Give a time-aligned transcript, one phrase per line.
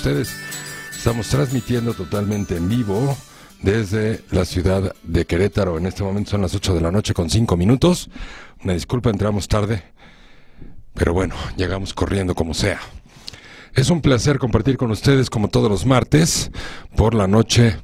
[0.00, 0.34] ustedes.
[0.96, 3.18] Estamos transmitiendo totalmente en vivo
[3.60, 5.76] desde la ciudad de Querétaro.
[5.76, 8.08] En este momento son las 8 de la noche con 5 minutos.
[8.64, 9.82] Una disculpa, entramos tarde,
[10.94, 12.80] pero bueno, llegamos corriendo como sea.
[13.74, 16.50] Es un placer compartir con ustedes, como todos los martes,
[16.96, 17.76] por la noche,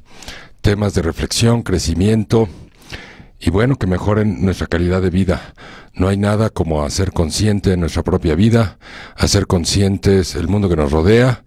[0.61, 2.49] temas de reflexión, crecimiento
[3.39, 5.53] y bueno, que mejoren nuestra calidad de vida.
[5.93, 8.79] No hay nada como hacer consciente nuestra propia vida,
[9.15, 11.43] hacer conscientes el mundo que nos rodea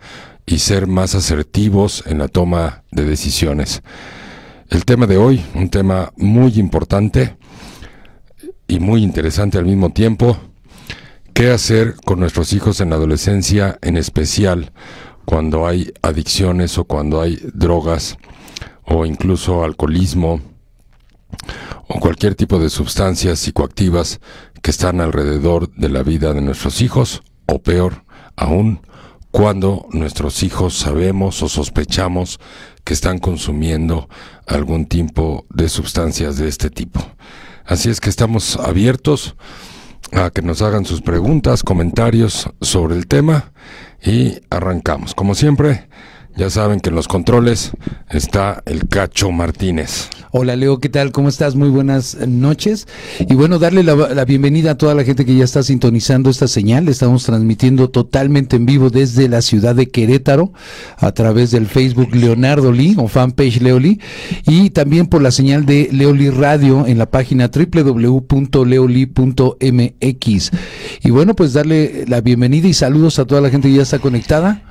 [0.51, 3.83] y ser más asertivos en la toma de decisiones.
[4.69, 7.37] El tema de hoy, un tema muy importante
[8.67, 10.37] y muy interesante al mismo tiempo,
[11.35, 14.73] ¿qué hacer con nuestros hijos en la adolescencia, en especial
[15.25, 18.19] cuando hay adicciones o cuando hay drogas
[18.85, 20.41] o incluso alcoholismo?
[21.93, 24.21] o cualquier tipo de sustancias psicoactivas
[24.63, 28.05] que están alrededor de la vida de nuestros hijos, o peor
[28.37, 28.81] aún,
[29.31, 32.41] cuando nuestros hijos sabemos o sospechamos
[32.85, 34.09] que están consumiendo
[34.47, 37.01] algún tipo de sustancias de este tipo.
[37.65, 39.37] Así es que estamos abiertos
[40.13, 43.53] a que nos hagan sus preguntas, comentarios sobre el tema
[44.03, 45.15] y arrancamos.
[45.15, 45.89] Como siempre,
[46.37, 47.73] ya saben que en los controles
[48.09, 50.09] está el Cacho Martínez.
[50.33, 51.11] Hola Leo, ¿qué tal?
[51.11, 51.57] ¿Cómo estás?
[51.57, 52.87] Muy buenas noches.
[53.19, 56.89] Y bueno, darle la, bienvenida a toda la gente que ya está sintonizando esta señal.
[56.89, 60.53] Estamos transmitiendo totalmente en vivo desde la ciudad de Querétaro
[60.99, 64.01] a través del Facebook Leonardo Lee o fanpage Leoli
[64.47, 68.31] y también por la señal de Leoli Radio en la página www.leoli.mx.
[71.03, 73.99] Y bueno, pues darle la bienvenida y saludos a toda la gente que ya está
[73.99, 74.63] conectada.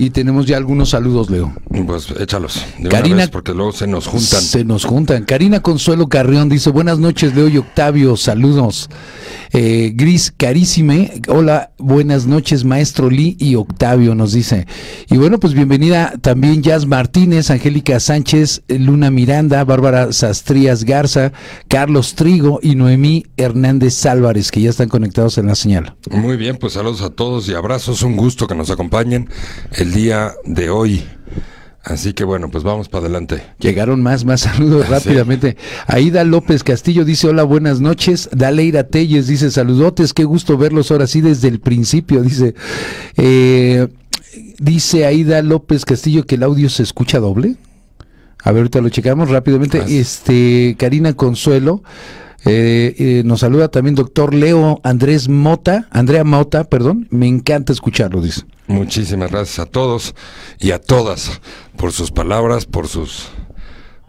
[0.00, 1.52] Y tenemos ya algunos saludos, Leo.
[1.86, 2.64] Pues échalos.
[2.78, 4.40] De Karina, una vez porque luego se nos juntan.
[4.40, 5.26] Se nos juntan.
[5.26, 8.16] Karina Consuelo Carrión dice: Buenas noches, Leo y Octavio.
[8.16, 8.88] Saludos.
[9.52, 11.20] Eh, Gris Carísime.
[11.28, 14.66] Hola, buenas noches, maestro Lee y Octavio, nos dice.
[15.10, 21.32] Y bueno, pues bienvenida también Jazz Martínez, Angélica Sánchez, Luna Miranda, Bárbara Sastrías Garza,
[21.68, 25.96] Carlos Trigo y Noemí Hernández Álvarez, que ya están conectados en la señal.
[26.10, 28.02] Muy bien, pues saludos a todos y abrazos.
[28.02, 29.28] Un gusto que nos acompañen.
[29.72, 31.04] El día de hoy.
[31.82, 33.42] Así que bueno, pues vamos para adelante.
[33.58, 35.56] Llegaron más, más saludos rápidamente.
[35.86, 38.28] Aida López Castillo dice hola, buenas noches.
[38.32, 42.22] Daleira Telles dice saludotes, qué gusto verlos ahora sí desde el principio.
[42.22, 42.54] Dice,
[43.16, 43.88] eh,
[44.58, 47.56] dice Aida López Castillo que el audio se escucha doble.
[48.42, 49.82] A ver, ahorita lo checamos rápidamente.
[49.88, 51.82] Este, Karina Consuelo.
[52.46, 58.22] Eh, eh, nos saluda también doctor Leo Andrés Mota, Andrea Mota, perdón, me encanta escucharlo,
[58.22, 58.42] dice.
[58.66, 60.14] Muchísimas gracias a todos
[60.58, 61.40] y a todas
[61.76, 63.28] por sus palabras, por sus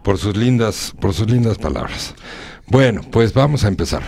[0.02, 2.14] por sus lindas, por sus lindas palabras.
[2.66, 4.02] Bueno, pues vamos a empezar.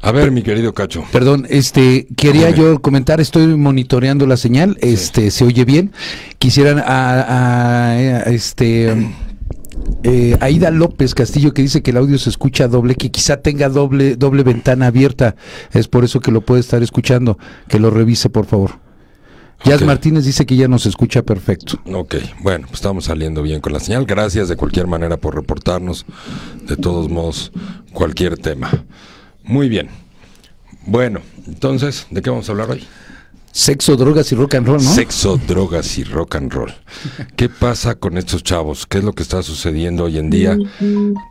[0.00, 1.04] A ver, mi querido Cacho.
[1.10, 5.92] Perdón, este quería yo comentar, estoy monitoreando la señal, este se oye bien.
[6.38, 8.94] Quisieran a, a este
[10.02, 13.68] eh, Aida López Castillo que dice que el audio se escucha doble, que quizá tenga
[13.68, 15.36] doble, doble ventana abierta.
[15.72, 17.38] Es por eso que lo puede estar escuchando.
[17.68, 18.72] Que lo revise, por favor.
[19.64, 21.80] Jazz Martínez dice que ya nos escucha perfecto.
[21.92, 24.06] Ok, bueno, pues estamos saliendo bien con la señal.
[24.06, 26.06] Gracias de cualquier manera por reportarnos,
[26.66, 27.50] de todos modos,
[27.92, 28.70] cualquier tema.
[29.42, 29.88] Muy bien.
[30.86, 32.84] Bueno, entonces, ¿de qué vamos a hablar hoy?
[33.52, 34.94] Sexo, drogas y rock and roll, ¿no?
[34.94, 36.72] Sexo, drogas y rock and roll.
[37.36, 38.86] ¿Qué pasa con estos chavos?
[38.86, 40.56] ¿Qué es lo que está sucediendo hoy en día?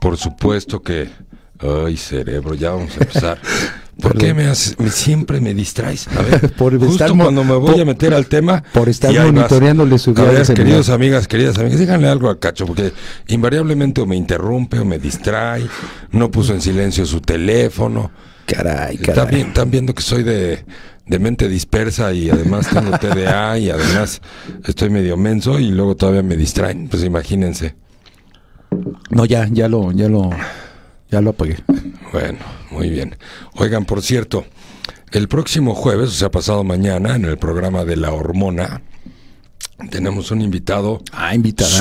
[0.01, 1.09] Por supuesto que...
[1.59, 3.39] Ay, cerebro, ya vamos a empezar.
[4.01, 6.07] ¿Por qué me, siempre me distraes?
[6.15, 8.63] A ver, por justo cuando me voy a meter al tema.
[8.73, 10.43] Por estar monitoreándole su vida.
[10.53, 12.93] queridos amigas, queridas amigas, díganle algo a Cacho, porque
[13.27, 15.67] invariablemente o me interrumpe o me distrae,
[16.11, 18.11] no puso en silencio su teléfono.
[18.45, 19.41] Caray, caray.
[19.41, 20.63] están viendo que soy de,
[21.07, 24.21] de mente dispersa y además tengo TDA y además
[24.65, 27.75] estoy medio menso y luego todavía me distraen, pues imagínense.
[29.09, 30.29] No, ya, ya lo, ya lo,
[31.09, 31.57] ya lo apagué.
[32.11, 32.39] Bueno,
[32.71, 33.15] muy bien.
[33.55, 34.45] Oigan, por cierto,
[35.11, 38.81] el próximo jueves, o sea, pasado mañana, en el programa de La Hormona,
[39.89, 41.33] tenemos un invitado ah,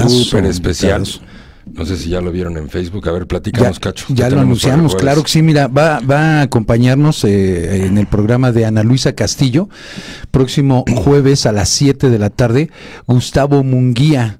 [0.08, 1.04] súper especial.
[1.72, 3.08] No sé si ya lo vieron en Facebook.
[3.08, 4.06] A ver, platícanos, Cacho.
[4.08, 5.42] Ya lo anunciamos, claro que sí.
[5.42, 9.68] Mira, va, va a acompañarnos eh, en el programa de Ana Luisa Castillo,
[10.30, 12.70] próximo jueves a las 7 de la tarde,
[13.06, 14.38] Gustavo Munguía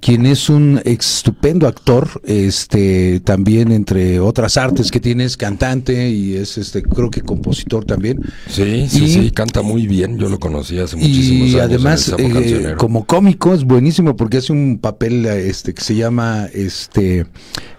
[0.00, 6.36] quien es un estupendo actor, este también entre otras artes que tiene es cantante y
[6.36, 8.22] es este creo que compositor también.
[8.48, 11.54] Sí, sí, sí, canta muy bien, yo lo conocí hace muchísimos años.
[11.54, 16.46] Y además eh, como cómico es buenísimo porque hace un papel este que se llama
[16.52, 17.26] este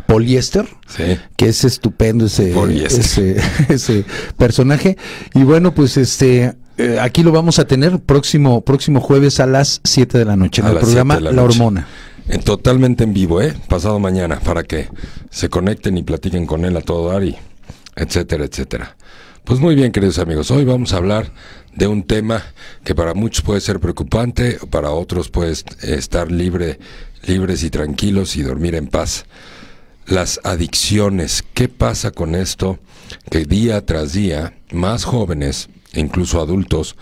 [0.07, 0.65] poliéster,
[1.35, 2.53] que es estupendo ese,
[2.85, 3.37] ese,
[3.69, 4.05] ese
[4.37, 4.97] personaje
[5.33, 9.81] y bueno pues este eh, aquí lo vamos a tener próximo, próximo jueves a las
[9.83, 11.87] 7 de la noche en el programa La, Hormona.
[12.27, 13.53] En, totalmente en vivo, ¿eh?
[13.67, 14.89] Pasado mañana, para que
[15.29, 17.35] se conecten y platiquen con él a todo dar y
[17.95, 18.95] etcétera, etcétera.
[19.43, 21.31] Pues muy bien, queridos amigos, hoy vamos a hablar
[21.73, 22.43] de un tema
[22.83, 25.53] que para muchos puede ser preocupante, para otros puede
[25.83, 26.79] estar libre,
[27.25, 29.25] libres y tranquilos y dormir en paz.
[30.05, 32.77] Las adicciones, ¿qué pasa con esto?
[33.29, 36.95] Que día tras día más jóvenes, incluso adultos,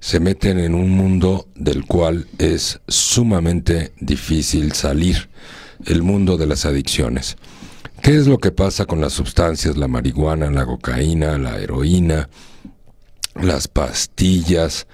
[0.00, 5.28] se meten en un mundo del cual es sumamente difícil salir,
[5.86, 7.36] el mundo de las adicciones.
[8.02, 12.28] ¿Qué es lo que pasa con las sustancias, la marihuana, la cocaína, la heroína,
[13.34, 14.86] las pastillas,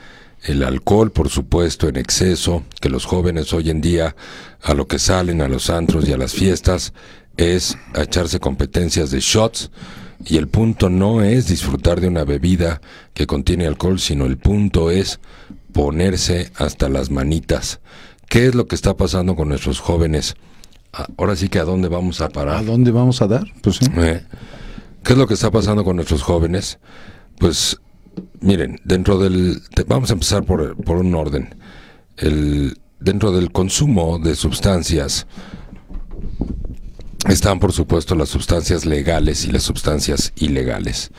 [0.43, 4.15] el alcohol, por supuesto, en exceso, que los jóvenes hoy en día
[4.63, 6.93] a lo que salen a los antros y a las fiestas
[7.37, 9.71] es a echarse competencias de shots
[10.25, 12.81] y el punto no es disfrutar de una bebida
[13.15, 15.21] que contiene alcohol, sino el punto es
[15.73, 17.81] ponerse hasta las manitas.
[18.29, 20.35] ¿Qué es lo que está pasando con nuestros jóvenes?
[20.93, 22.57] Ah, ahora sí que a dónde vamos a parar.
[22.57, 23.47] ¿A dónde vamos a dar?
[23.63, 23.87] Pues sí.
[23.97, 24.23] Eh,
[25.05, 26.79] ¿Qué es lo que está pasando con nuestros jóvenes?
[27.39, 27.79] Pues
[28.41, 29.63] miren, dentro del...
[29.87, 31.55] vamos a empezar por, por un orden.
[32.17, 35.27] El, dentro del consumo de sustancias
[37.29, 41.11] están, por supuesto, las sustancias legales y las sustancias ilegales.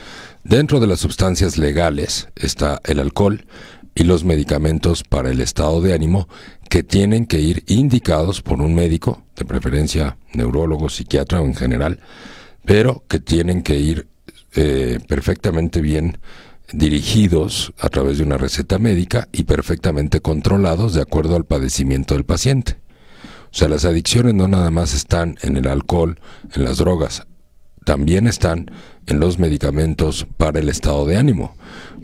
[0.42, 3.44] Dentro de las sustancias legales está el alcohol
[3.94, 6.28] y los medicamentos para el estado de ánimo
[6.70, 12.00] que tienen que ir indicados por un médico, de preferencia neurólogo, psiquiatra o en general,
[12.64, 14.06] pero que tienen que ir
[14.54, 16.18] eh, perfectamente bien
[16.72, 22.24] dirigidos a través de una receta médica y perfectamente controlados de acuerdo al padecimiento del
[22.24, 22.76] paciente.
[23.52, 26.20] O sea, las adicciones no nada más están en el alcohol,
[26.54, 27.26] en las drogas,
[27.84, 28.70] también están
[29.06, 31.56] en los medicamentos para el estado de ánimo.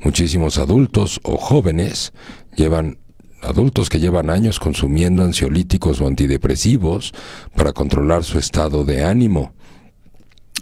[0.03, 2.15] Muchísimos adultos o jóvenes
[2.57, 2.99] llevan
[3.43, 7.13] adultos que llevan años consumiendo ansiolíticos o antidepresivos
[7.55, 9.53] para controlar su estado de ánimo.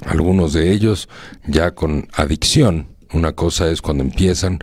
[0.05, 1.09] Algunos de ellos
[1.47, 2.89] ya con adicción.
[3.13, 4.59] Una cosa es cuando empiezan,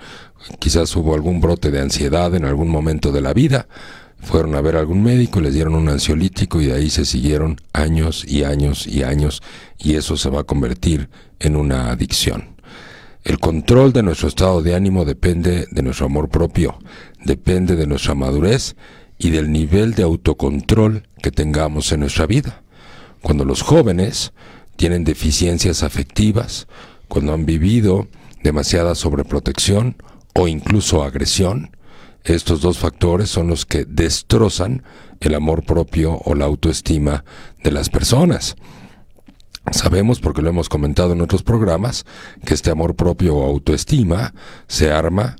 [0.60, 3.68] quizás hubo algún brote de ansiedad en algún momento de la vida,
[4.22, 7.58] fueron a ver a algún médico, les dieron un ansiolítico y de ahí se siguieron
[7.74, 9.42] años y años y años
[9.78, 12.58] y eso se va a convertir en una adicción.
[13.24, 16.80] El control de nuestro estado de ánimo depende de nuestro amor propio,
[17.24, 18.76] depende de nuestra madurez
[19.18, 22.64] y del nivel de autocontrol que tengamos en nuestra vida.
[23.22, 24.32] Cuando los jóvenes
[24.78, 26.68] tienen deficiencias afectivas,
[27.10, 28.08] cuando han vivido
[28.44, 29.98] demasiada sobreprotección
[30.34, 31.72] o incluso agresión,
[32.36, 34.84] estos dos factores son los que destrozan
[35.20, 37.24] el amor propio o la autoestima
[37.64, 38.56] de las personas.
[39.72, 42.06] Sabemos, porque lo hemos comentado en otros programas,
[42.46, 44.34] que este amor propio o autoestima
[44.68, 45.36] se arma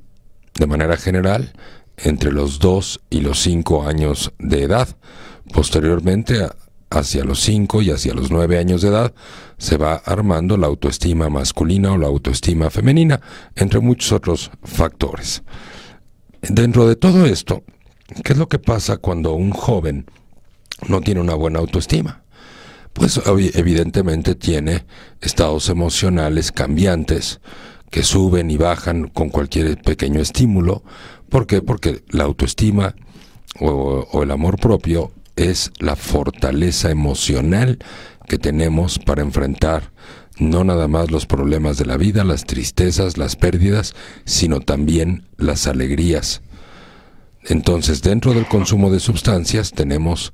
[0.54, 1.52] de manera general
[1.96, 4.88] entre los 2 y los 5 años de edad.
[5.52, 6.48] Posteriormente,
[6.90, 9.14] hacia los 5 y hacia los 9 años de edad,
[9.58, 13.20] se va armando la autoestima masculina o la autoestima femenina,
[13.56, 15.42] entre muchos otros factores.
[16.42, 17.62] Dentro de todo esto,
[18.24, 20.06] ¿qué es lo que pasa cuando un joven
[20.88, 22.22] no tiene una buena autoestima?
[22.92, 24.84] Pues evidentemente tiene
[25.20, 27.40] estados emocionales cambiantes
[27.90, 30.82] que suben y bajan con cualquier pequeño estímulo.
[31.28, 31.60] ¿Por qué?
[31.60, 32.94] Porque la autoestima
[33.60, 37.78] o, o el amor propio es la fortaleza emocional
[38.28, 39.92] que tenemos para enfrentar
[40.40, 43.94] no nada más los problemas de la vida, las tristezas, las pérdidas,
[44.24, 46.42] sino también las alegrías.
[47.44, 50.32] Entonces, dentro del consumo de sustancias tenemos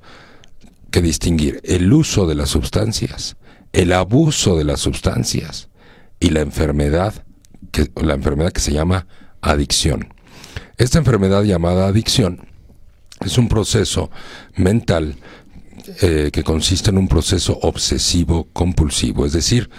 [0.91, 3.35] que distinguir el uso de las sustancias,
[3.73, 5.69] el abuso de las sustancias
[6.19, 7.25] y la enfermedad
[7.71, 9.07] que, la enfermedad que se llama
[9.41, 10.13] adicción.
[10.77, 12.47] Esta enfermedad llamada adicción
[13.25, 14.09] es un proceso
[14.55, 15.15] mental
[16.01, 19.69] eh, que consiste en un proceso obsesivo compulsivo, es decir,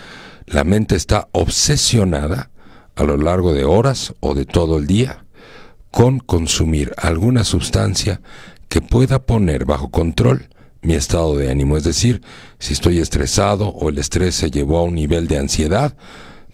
[0.47, 2.51] la mente está obsesionada
[2.97, 5.25] a lo largo de horas o de todo el día
[5.91, 8.21] con consumir alguna sustancia
[8.69, 10.49] que pueda poner bajo control
[10.83, 11.77] mi estado de ánimo.
[11.77, 12.23] Es decir,
[12.59, 15.97] si estoy estresado o el estrés se llevó a un nivel de ansiedad,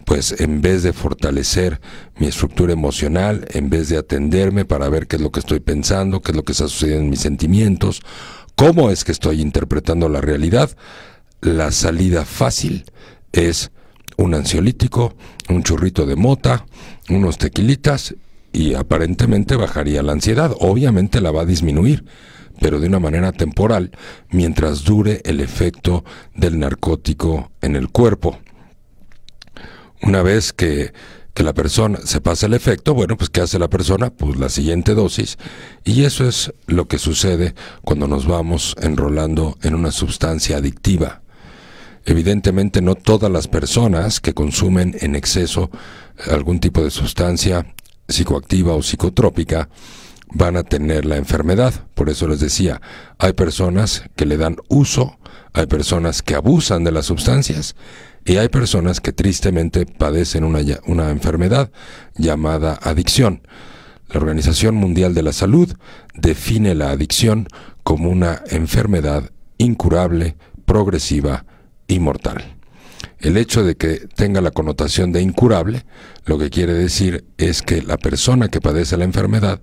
[0.04, 1.80] pues en vez de fortalecer
[2.18, 6.20] mi estructura emocional, en vez de atenderme para ver qué es lo que estoy pensando,
[6.20, 8.02] qué es lo que está sucediendo en mis sentimientos,
[8.54, 10.76] cómo es que estoy interpretando la realidad,
[11.40, 12.84] la salida fácil
[13.32, 13.70] es
[14.16, 15.14] un ansiolítico,
[15.48, 16.66] un churrito de mota,
[17.08, 18.14] unos tequilitas
[18.52, 20.54] y aparentemente bajaría la ansiedad.
[20.60, 22.04] Obviamente la va a disminuir,
[22.60, 23.90] pero de una manera temporal,
[24.30, 28.38] mientras dure el efecto del narcótico en el cuerpo.
[30.02, 30.92] Una vez que,
[31.34, 34.10] que la persona se pasa el efecto, bueno, pues ¿qué hace la persona?
[34.10, 35.36] Pues la siguiente dosis.
[35.82, 41.22] Y eso es lo que sucede cuando nos vamos enrolando en una sustancia adictiva.
[42.06, 45.70] Evidentemente no todas las personas que consumen en exceso
[46.30, 47.74] algún tipo de sustancia
[48.06, 49.68] psicoactiva o psicotrópica
[50.32, 51.74] van a tener la enfermedad.
[51.94, 52.80] Por eso les decía,
[53.18, 55.18] hay personas que le dan uso,
[55.52, 57.74] hay personas que abusan de las sustancias
[58.24, 61.70] y hay personas que tristemente padecen una, una enfermedad
[62.16, 63.46] llamada adicción.
[64.08, 65.74] La Organización Mundial de la Salud
[66.14, 67.48] define la adicción
[67.82, 71.44] como una enfermedad incurable, progresiva
[71.86, 72.56] y mortal.
[73.18, 75.84] El hecho de que tenga la connotación de incurable,
[76.26, 79.60] lo que quiere decir es que la persona que padece la enfermedad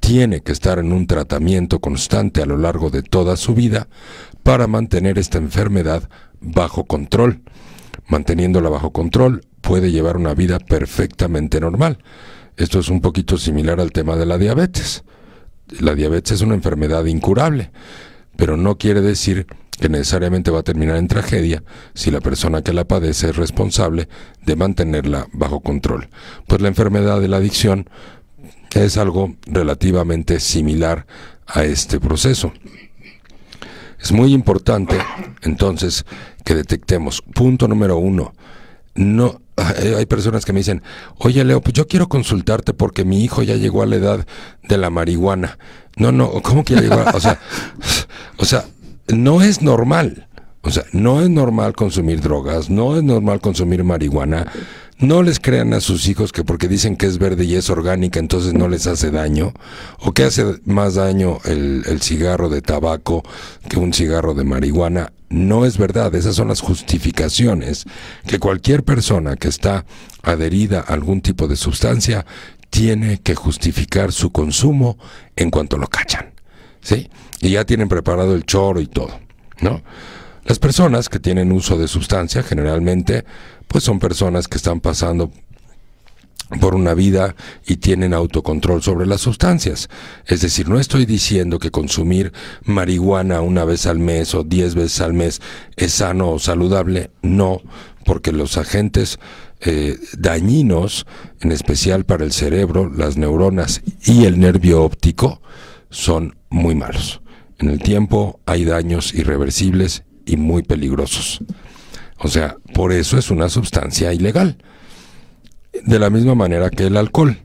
[0.00, 3.88] tiene que estar en un tratamiento constante a lo largo de toda su vida
[4.42, 6.08] para mantener esta enfermedad
[6.40, 7.42] bajo control
[8.12, 11.98] manteniéndola bajo control, puede llevar una vida perfectamente normal.
[12.56, 15.02] Esto es un poquito similar al tema de la diabetes.
[15.80, 17.70] La diabetes es una enfermedad incurable,
[18.36, 19.46] pero no quiere decir
[19.80, 21.64] que necesariamente va a terminar en tragedia
[21.94, 24.08] si la persona que la padece es responsable
[24.44, 26.08] de mantenerla bajo control.
[26.46, 27.88] Pues la enfermedad de la adicción
[28.74, 31.06] es algo relativamente similar
[31.46, 32.52] a este proceso.
[34.02, 34.98] Es muy importante,
[35.42, 36.04] entonces,
[36.44, 37.22] que detectemos.
[37.22, 38.34] Punto número uno.
[38.94, 40.82] No, hay personas que me dicen,
[41.18, 44.26] oye Leo, pues yo quiero consultarte porque mi hijo ya llegó a la edad
[44.68, 45.58] de la marihuana.
[45.96, 46.96] No, no, ¿cómo que ya llegó?
[47.14, 47.20] o
[48.38, 48.64] o sea,
[49.08, 50.28] no es normal.
[50.64, 54.50] O sea, no es normal consumir drogas, no es normal consumir marihuana.
[55.02, 58.20] No les crean a sus hijos que porque dicen que es verde y es orgánica,
[58.20, 59.52] entonces no les hace daño.
[59.98, 63.24] O que hace más daño el, cigarro de tabaco
[63.68, 65.12] que un cigarro de marihuana.
[65.28, 67.84] No es verdad, esas son las justificaciones
[68.28, 69.86] que cualquier persona que está
[70.22, 72.24] adherida a algún tipo de sustancia
[72.70, 74.98] tiene que justificar su consumo
[75.34, 76.32] en cuanto lo cachan.
[76.80, 77.10] ¿Sí?
[77.40, 79.18] Y ya tienen preparado el choro y todo,
[79.60, 79.82] ¿no?
[80.44, 83.24] Las personas que tienen uso de sustancia generalmente
[83.68, 85.30] pues son personas que están pasando
[86.60, 87.34] por una vida
[87.66, 89.88] y tienen autocontrol sobre las sustancias.
[90.26, 92.32] Es decir, no estoy diciendo que consumir
[92.64, 95.40] marihuana una vez al mes o diez veces al mes
[95.76, 97.60] es sano o saludable, no,
[98.04, 99.18] porque los agentes
[99.60, 101.06] eh, dañinos,
[101.40, 105.40] en especial para el cerebro, las neuronas y el nervio óptico,
[105.88, 107.22] son muy malos.
[107.58, 111.40] En el tiempo hay daños irreversibles y muy peligrosos.
[112.18, 114.56] O sea, por eso es una sustancia ilegal.
[115.84, 117.38] De la misma manera que el alcohol.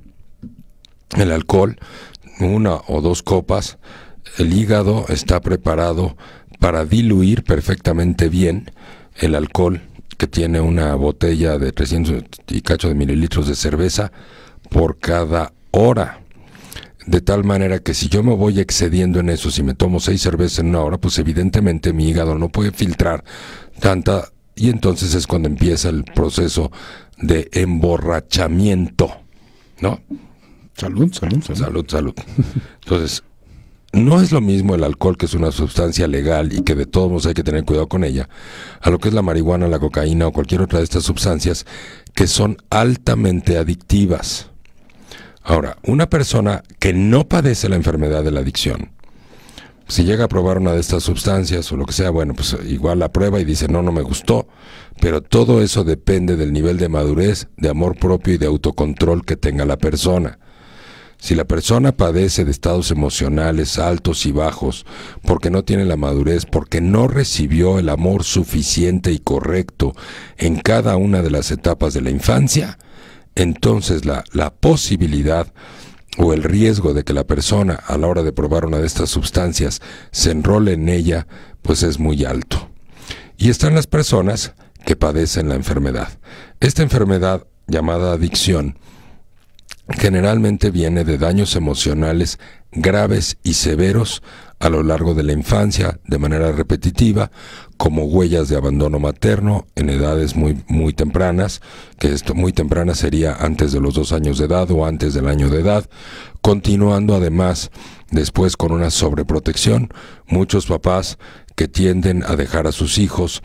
[1.15, 1.77] El alcohol,
[2.39, 3.77] una o dos copas,
[4.37, 6.17] el hígado está preparado
[6.59, 8.71] para diluir perfectamente bien
[9.15, 9.81] el alcohol
[10.17, 14.11] que tiene una botella de 300 y cacho de mililitros de cerveza
[14.69, 16.21] por cada hora.
[17.07, 20.21] De tal manera que si yo me voy excediendo en eso, si me tomo seis
[20.21, 23.23] cervezas en una hora, pues evidentemente mi hígado no puede filtrar
[23.79, 26.71] tanta y entonces es cuando empieza el proceso
[27.17, 29.09] de emborrachamiento,
[29.79, 30.01] ¿no?
[30.75, 31.59] Salud, salud, salud.
[31.59, 32.13] Salud, salud.
[32.83, 33.23] Entonces,
[33.93, 37.09] no es lo mismo el alcohol, que es una sustancia legal y que de todos
[37.09, 38.27] modos hay que tener cuidado con ella,
[38.81, 41.65] a lo que es la marihuana, la cocaína o cualquier otra de estas sustancias
[42.13, 44.49] que son altamente adictivas.
[45.49, 48.91] Ahora, una persona que no padece la enfermedad de la adicción,
[49.87, 52.99] si llega a probar una de estas sustancias o lo que sea, bueno, pues igual
[52.99, 54.49] la prueba y dice, no, no me gustó.
[54.99, 59.37] Pero todo eso depende del nivel de madurez, de amor propio y de autocontrol que
[59.37, 60.37] tenga la persona.
[61.17, 64.85] Si la persona padece de estados emocionales altos y bajos,
[65.23, 69.93] porque no tiene la madurez, porque no recibió el amor suficiente y correcto
[70.37, 72.77] en cada una de las etapas de la infancia,
[73.37, 75.53] entonces la, la posibilidad
[76.17, 79.09] o el riesgo de que la persona a la hora de probar una de estas
[79.09, 81.27] sustancias se enrole en ella,
[81.61, 82.69] pues es muy alto.
[83.37, 84.53] Y están las personas
[84.85, 86.17] que padecen la enfermedad.
[86.59, 88.79] Esta enfermedad llamada adicción
[89.89, 92.39] generalmente viene de daños emocionales
[92.71, 94.23] graves y severos
[94.59, 97.31] a lo largo de la infancia de manera repetitiva,
[97.77, 101.61] como huellas de abandono materno en edades muy, muy tempranas,
[101.99, 105.27] que esto muy temprana sería antes de los dos años de edad o antes del
[105.27, 105.87] año de edad,
[106.41, 107.69] continuando además
[108.09, 109.89] después con una sobreprotección,
[110.27, 111.19] muchos papás
[111.55, 113.43] que tienden a dejar a sus hijos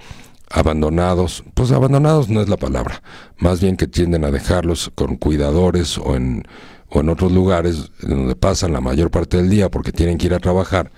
[0.51, 3.03] abandonados, pues abandonados no es la palabra,
[3.39, 6.45] más bien que tienden a dejarlos con cuidadores o en,
[6.93, 10.35] o en otros lugares donde pasan la mayor parte del día porque tienen que ir
[10.35, 10.93] a trabajar,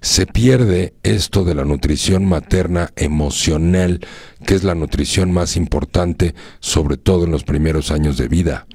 [0.00, 4.00] se pierde esto de la nutrición materna emocional,
[4.44, 8.66] que es la nutrición más importante, sobre todo en los primeros años de vida.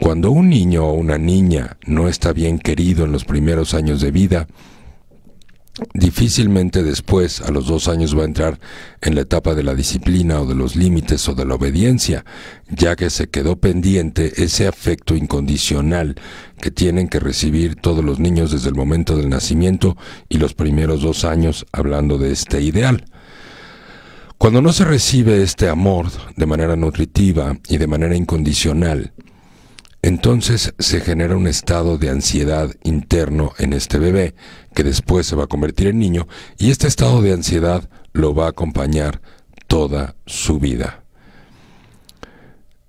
[0.00, 4.10] Cuando un niño o una niña no está bien querido en los primeros años de
[4.10, 4.48] vida,
[5.94, 8.58] difícilmente después, a los dos años, va a entrar
[9.00, 12.24] en la etapa de la disciplina o de los límites o de la obediencia,
[12.68, 16.16] ya que se quedó pendiente ese afecto incondicional
[16.60, 19.96] que tienen que recibir todos los niños desde el momento del nacimiento
[20.28, 23.04] y los primeros dos años, hablando de este ideal.
[24.38, 29.12] Cuando no se recibe este amor de manera nutritiva y de manera incondicional,
[30.02, 34.34] entonces se genera un estado de ansiedad interno en este bebé,
[34.74, 36.26] que después se va a convertir en niño,
[36.58, 39.22] y este estado de ansiedad lo va a acompañar
[39.68, 41.04] toda su vida.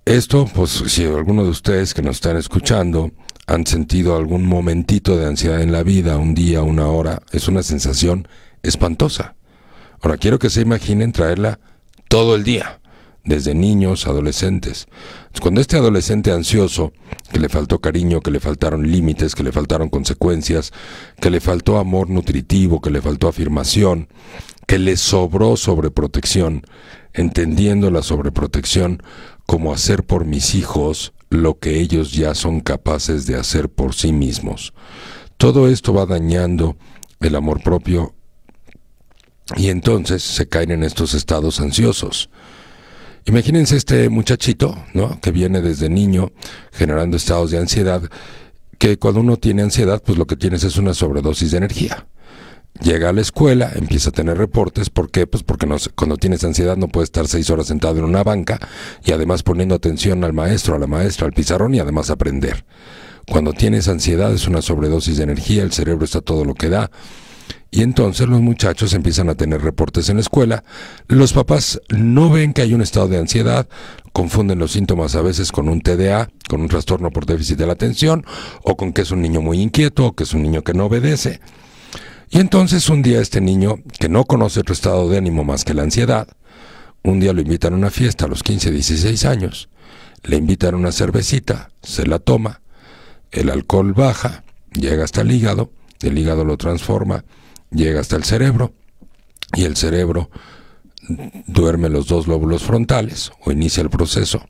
[0.04, 3.12] Esto, pues si alguno de ustedes que nos están escuchando
[3.46, 7.62] han sentido algún momentito de ansiedad en la vida, un día, una hora, es una
[7.62, 8.28] sensación
[8.62, 9.36] espantosa.
[10.02, 11.60] Ahora quiero que se imaginen traerla
[12.08, 12.80] todo el día
[13.24, 14.86] desde niños, adolescentes.
[15.40, 16.92] Cuando este adolescente ansioso,
[17.32, 20.72] que le faltó cariño, que le faltaron límites, que le faltaron consecuencias,
[21.20, 24.08] que le faltó amor nutritivo, que le faltó afirmación,
[24.66, 26.62] que le sobró sobreprotección,
[27.12, 29.02] entendiendo la sobreprotección
[29.46, 34.12] como hacer por mis hijos lo que ellos ya son capaces de hacer por sí
[34.12, 34.72] mismos.
[35.36, 36.76] Todo esto va dañando
[37.20, 38.14] el amor propio
[39.56, 42.30] y entonces se caen en estos estados ansiosos.
[43.26, 45.18] Imagínense este muchachito, ¿no?
[45.20, 46.32] Que viene desde niño
[46.72, 48.02] generando estados de ansiedad,
[48.78, 52.06] que cuando uno tiene ansiedad, pues lo que tienes es una sobredosis de energía.
[52.82, 55.26] Llega a la escuela, empieza a tener reportes, ¿por qué?
[55.26, 58.58] Pues porque no, cuando tienes ansiedad no puedes estar seis horas sentado en una banca
[59.04, 62.64] y además poniendo atención al maestro, a la maestra, al pizarrón y además aprender.
[63.26, 66.90] Cuando tienes ansiedad es una sobredosis de energía, el cerebro está todo lo que da,
[67.74, 70.62] y entonces los muchachos empiezan a tener reportes en la escuela.
[71.08, 73.66] Los papás no ven que hay un estado de ansiedad,
[74.12, 77.72] confunden los síntomas a veces con un TDA, con un trastorno por déficit de la
[77.72, 78.24] atención,
[78.62, 80.86] o con que es un niño muy inquieto, o que es un niño que no
[80.86, 81.40] obedece.
[82.30, 85.74] Y entonces un día este niño, que no conoce otro estado de ánimo más que
[85.74, 86.28] la ansiedad,
[87.02, 89.68] un día lo invitan a una fiesta a los 15, 16 años,
[90.22, 92.60] le invitan una cervecita, se la toma,
[93.32, 97.24] el alcohol baja, llega hasta el hígado, el hígado lo transforma,
[97.74, 98.72] llega hasta el cerebro
[99.54, 100.30] y el cerebro
[101.46, 104.46] duerme los dos lóbulos frontales o inicia el proceso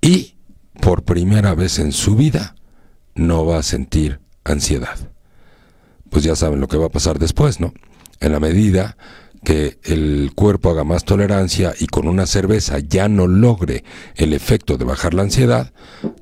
[0.00, 0.36] y
[0.80, 2.56] por primera vez en su vida
[3.14, 4.96] no va a sentir ansiedad.
[6.10, 7.72] Pues ya saben lo que va a pasar después, ¿no?
[8.20, 8.96] En la medida
[9.44, 13.84] que el cuerpo haga más tolerancia y con una cerveza ya no logre
[14.16, 15.72] el efecto de bajar la ansiedad,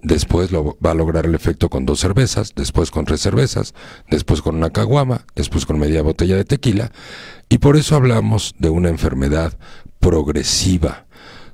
[0.03, 3.75] después lo va a lograr el efecto con dos cervezas, después con tres cervezas,
[4.11, 6.91] después con una caguama, después con media botella de tequila,
[7.49, 9.57] y por eso hablamos de una enfermedad
[10.01, 11.07] progresiva,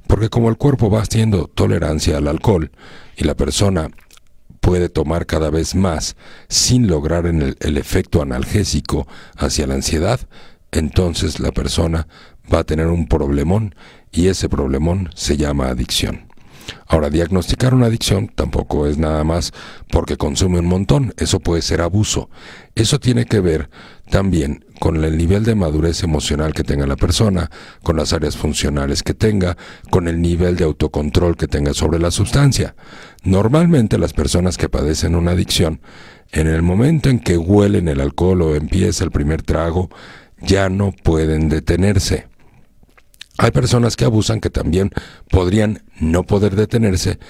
[0.06, 2.72] porque como el cuerpo va haciendo tolerancia al alcohol
[3.16, 3.90] y la persona
[4.60, 6.16] puede tomar cada vez más
[6.48, 10.20] sin lograr el, el efecto analgésico hacia la ansiedad,
[10.72, 12.08] entonces la persona
[12.52, 13.74] va a tener un problemón
[14.12, 16.28] y ese problemón se llama adicción.
[16.86, 19.52] Ahora, diagnosticar una adicción tampoco es nada más
[19.90, 22.30] porque consume un montón, eso puede ser abuso.
[22.74, 23.70] Eso tiene que ver
[24.10, 27.50] también con el nivel de madurez emocional que tenga la persona,
[27.82, 29.56] con las áreas funcionales que tenga,
[29.90, 32.74] con el nivel de autocontrol que tenga sobre la sustancia.
[33.22, 35.80] Normalmente las personas que padecen una adicción,
[36.32, 39.90] en el momento en que huelen el alcohol o empieza el primer trago,
[40.40, 42.26] ya no pueden detenerse.
[43.40, 44.90] Hay personas que abusan que también
[45.30, 47.20] podrían no poder detenerse,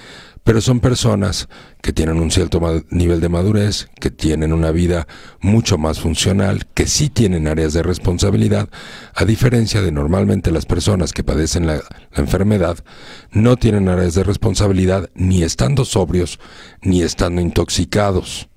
[0.43, 1.47] pero son personas
[1.83, 5.07] que tienen un cierto nivel de madurez, que tienen una vida
[5.39, 8.69] mucho más funcional, que sí tienen áreas de responsabilidad,
[9.13, 11.83] a diferencia de normalmente las personas que padecen la, la
[12.15, 12.83] enfermedad,
[13.31, 16.39] no tienen áreas de responsabilidad ni estando sobrios
[16.81, 18.49] ni estando intoxicados.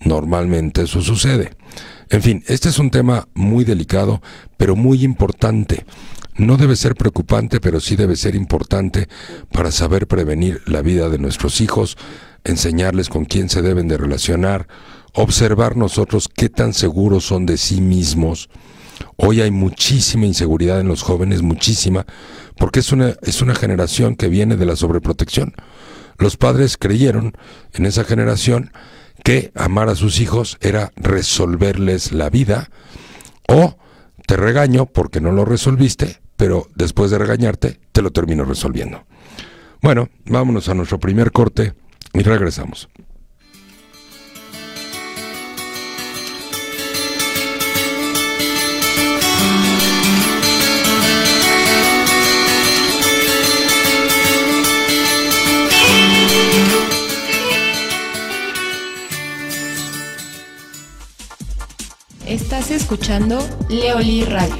[0.00, 1.56] Normalmente eso sucede.
[2.10, 4.20] En fin, este es un tema muy delicado,
[4.56, 5.86] pero muy importante.
[6.36, 9.08] No debe ser preocupante, pero sí debe ser importante
[9.52, 11.96] para saber prevenir la vida de nuestros hijos,
[12.42, 14.66] enseñarles con quién se deben de relacionar,
[15.14, 18.48] observar nosotros qué tan seguros son de sí mismos.
[19.16, 22.06] Hoy hay muchísima inseguridad en los jóvenes, muchísima,
[22.56, 25.54] porque es una, es una generación que viene de la sobreprotección.
[26.18, 27.34] Los padres creyeron
[27.72, 28.72] en esa generación
[29.30, 32.68] que amar a sus hijos era resolverles la vida
[33.46, 33.76] o
[34.26, 39.04] te regaño porque no lo resolviste, pero después de regañarte te lo termino resolviendo.
[39.82, 41.74] Bueno, vámonos a nuestro primer corte
[42.12, 42.88] y regresamos.
[62.30, 64.54] Estás escuchando Leoli Radio.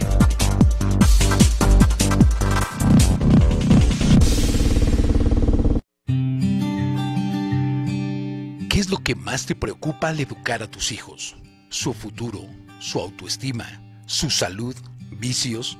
[8.68, 11.36] ¿Qué es lo que más te preocupa al educar a tus hijos?
[11.68, 12.40] ¿Su futuro?
[12.80, 13.80] ¿Su autoestima?
[14.04, 14.74] ¿Su salud?
[15.12, 15.78] ¿Vicios?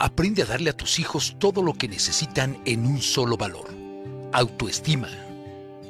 [0.00, 3.72] Aprende a darle a tus hijos todo lo que necesitan en un solo valor.
[4.32, 5.08] Autoestima.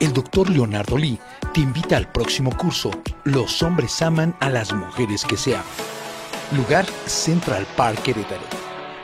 [0.00, 1.18] El doctor Leonardo Lee
[1.54, 2.90] te invita al próximo curso
[3.24, 5.64] Los hombres aman a las mujeres que se aman.
[6.56, 8.42] Lugar Central Park Querétaro.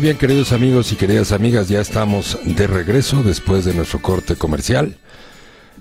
[0.00, 4.34] Muy bien, queridos amigos y queridas amigas, ya estamos de regreso después de nuestro corte
[4.34, 4.96] comercial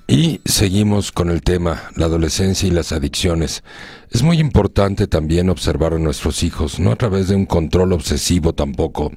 [0.10, 3.64] y seguimos con el tema, la adolescencia y las adicciones.
[4.12, 8.52] Es muy importante también observar a nuestros hijos, no a través de un control obsesivo
[8.52, 9.14] tampoco,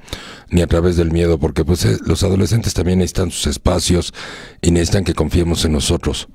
[0.51, 4.15] ni a través del miedo, porque pues eh, los adolescentes también necesitan sus espacios
[4.61, 6.29] y necesitan que confiemos en nosotros,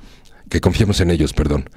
[0.49, 1.69] que confiemos en ellos, perdón.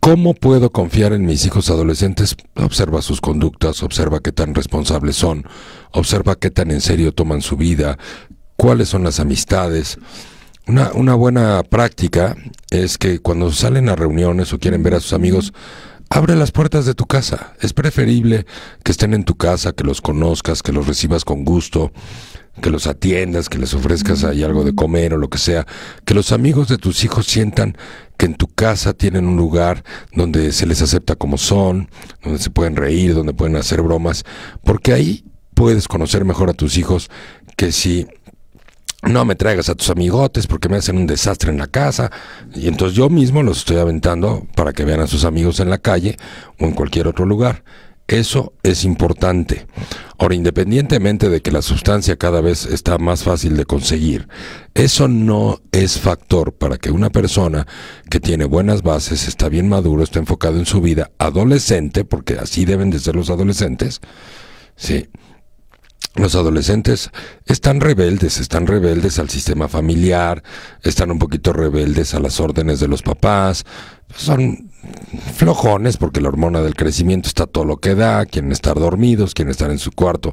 [0.00, 2.36] ¿Cómo puedo confiar en mis hijos adolescentes?
[2.54, 5.44] Observa sus conductas, observa qué tan responsables son,
[5.92, 7.98] observa qué tan en serio toman su vida,
[8.56, 9.98] cuáles son las amistades.
[10.66, 12.36] Una, una buena práctica
[12.70, 15.52] es que cuando salen a reuniones o quieren ver a sus amigos,
[16.10, 17.54] abre las puertas de tu casa.
[17.60, 18.44] Es preferible
[18.84, 21.92] que estén en tu casa, que los conozcas, que los recibas con gusto,
[22.60, 25.66] que los atiendas, que les ofrezcas ahí algo de comer o lo que sea,
[26.04, 27.76] que los amigos de tus hijos sientan
[28.16, 29.82] que en tu casa tienen un lugar
[30.14, 31.88] donde se les acepta como son,
[32.22, 34.24] donde se pueden reír, donde pueden hacer bromas,
[34.62, 37.10] porque ahí puedes conocer mejor a tus hijos
[37.56, 38.06] que si
[39.02, 42.10] no me traigas a tus amigotes porque me hacen un desastre en la casa.
[42.54, 45.78] Y entonces yo mismo los estoy aventando para que vean a sus amigos en la
[45.78, 46.16] calle
[46.58, 47.64] o en cualquier otro lugar.
[48.10, 49.68] Eso es importante.
[50.18, 54.26] Ahora, independientemente de que la sustancia cada vez está más fácil de conseguir,
[54.74, 57.68] eso no es factor para que una persona
[58.10, 62.64] que tiene buenas bases, está bien maduro, está enfocado en su vida, adolescente, porque así
[62.64, 64.00] deben de ser los adolescentes,
[64.74, 65.08] sí,
[66.16, 67.10] los adolescentes
[67.46, 70.42] están rebeldes, están rebeldes al sistema familiar,
[70.82, 73.64] están un poquito rebeldes a las órdenes de los papás,
[74.14, 74.70] son
[75.34, 79.50] flojones porque la hormona del crecimiento está todo lo que da, quieren estar dormidos, quieren
[79.50, 80.32] estar en su cuarto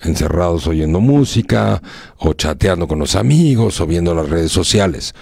[0.00, 1.82] encerrados oyendo música
[2.18, 5.14] o chateando con los amigos o viendo las redes sociales.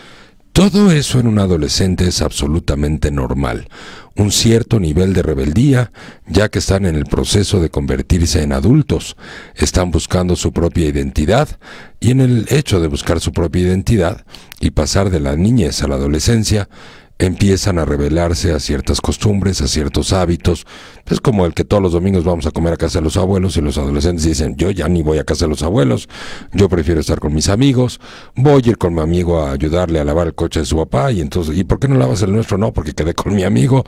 [0.57, 3.69] Todo eso en un adolescente es absolutamente normal.
[4.17, 5.93] Un cierto nivel de rebeldía,
[6.27, 9.19] ya que están en el proceso de convertirse en adultos,
[9.55, 11.59] están buscando su propia identidad
[12.01, 14.25] y en el hecho de buscar su propia identidad
[14.59, 16.71] y pasar de la niñez a la adolescencia,
[17.19, 20.67] empiezan a rebelarse a ciertas costumbres, a ciertos hábitos.
[21.07, 23.57] Es como el que todos los domingos vamos a comer a casa de los abuelos
[23.57, 26.09] y los adolescentes dicen, yo ya ni voy a casa de los abuelos,
[26.53, 28.01] yo prefiero estar con mis amigos,
[28.35, 31.11] voy a ir con mi amigo a ayudarle a lavar el coche de su papá
[31.13, 32.59] y entonces, ¿y por qué no lavas el nuestro?
[32.59, 33.85] No, porque quedé con mi amigo.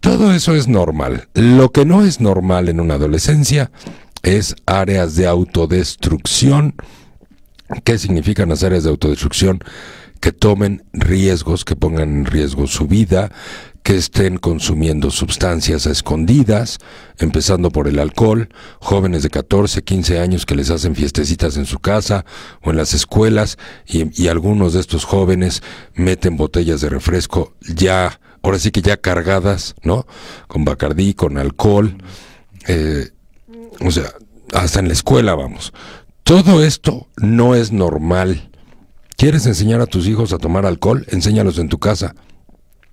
[0.00, 1.28] Todo eso es normal.
[1.34, 3.70] Lo que no es normal en una adolescencia
[4.22, 6.74] es áreas de autodestrucción.
[7.84, 9.60] ¿Qué significan las áreas de autodestrucción?
[10.20, 13.30] Que tomen riesgos, que pongan en riesgo su vida,
[13.86, 16.78] que estén consumiendo sustancias escondidas,
[17.18, 18.48] empezando por el alcohol,
[18.80, 22.24] jóvenes de 14, 15 años que les hacen fiestecitas en su casa
[22.64, 25.62] o en las escuelas y, algunos de estos jóvenes
[25.94, 30.04] meten botellas de refresco ya, ahora sí que ya cargadas, ¿no?
[30.48, 31.96] Con bacardí, con alcohol,
[32.66, 33.10] eh,
[33.80, 34.12] o sea,
[34.52, 35.72] hasta en la escuela vamos.
[36.24, 38.50] Todo esto no es normal
[39.16, 41.06] ¿Quieres enseñar a tus hijos a tomar alcohol?
[41.08, 42.14] Enséñalos en tu casa.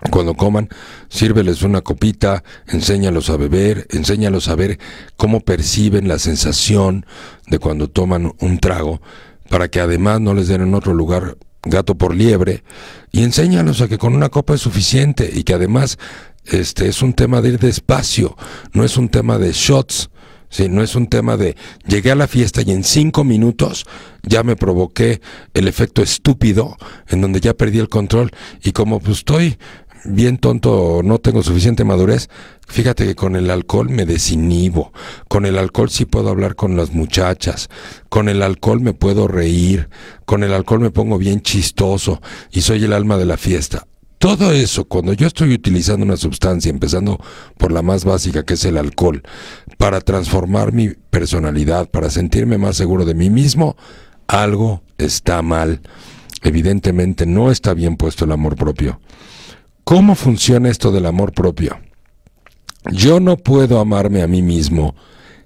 [0.09, 0.69] Cuando coman,
[1.09, 4.79] sírveles una copita, enséñalos a beber, enséñalos a ver
[5.17, 7.05] cómo perciben la sensación
[7.47, 9.01] de cuando toman un trago,
[9.49, 12.63] para que además no les den en otro lugar gato por liebre,
[13.11, 15.97] y enséñalos a que con una copa es suficiente y que además
[16.45, 18.37] este es un tema de ir despacio,
[18.71, 20.09] no es un tema de shots,
[20.53, 23.87] Sí, no es un tema de llegué a la fiesta y en cinco minutos
[24.21, 25.19] ya me provoqué
[25.55, 28.29] el efecto estúpido en donde ya perdí el control.
[28.63, 29.57] Y como pues estoy
[30.05, 32.29] bien tonto, no tengo suficiente madurez,
[32.67, 34.93] fíjate que con el alcohol me desinhibo,
[35.27, 37.67] con el alcohol sí puedo hablar con las muchachas,
[38.09, 39.89] con el alcohol me puedo reír,
[40.25, 43.87] con el alcohol me pongo bien chistoso y soy el alma de la fiesta.
[44.23, 47.19] Todo eso, cuando yo estoy utilizando una sustancia, empezando
[47.57, 49.21] por la más básica que es el alcohol,
[49.83, 53.75] para transformar mi personalidad, para sentirme más seguro de mí mismo,
[54.27, 55.81] algo está mal.
[56.41, 59.01] Evidentemente no está bien puesto el amor propio.
[59.83, 61.81] ¿Cómo funciona esto del amor propio?
[62.93, 64.95] Yo no puedo amarme a mí mismo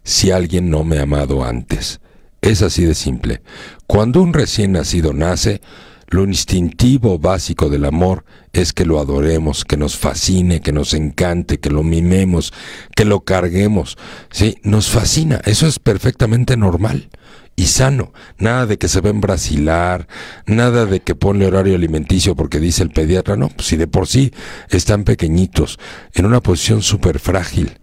[0.03, 1.99] si alguien no me ha amado antes.
[2.39, 3.41] Es así de simple.
[3.87, 5.61] Cuando un recién nacido nace,
[6.09, 11.59] lo instintivo básico del amor es que lo adoremos, que nos fascine, que nos encante,
[11.59, 12.53] que lo mimemos,
[12.95, 13.97] que lo carguemos.
[14.31, 15.41] Sí, nos fascina.
[15.43, 17.09] Eso es perfectamente normal
[17.57, 18.13] y sano.
[18.37, 20.07] Nada de que se ven brasilar,
[20.45, 23.35] nada de que ponle horario alimenticio porque dice el pediatra.
[23.35, 24.31] No, pues si de por sí
[24.69, 25.77] están pequeñitos,
[26.13, 27.79] en una posición súper frágil.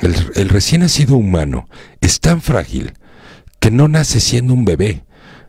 [0.00, 1.68] El, el recién nacido humano
[2.00, 2.94] es tan frágil
[3.60, 5.02] que no nace siendo un bebé.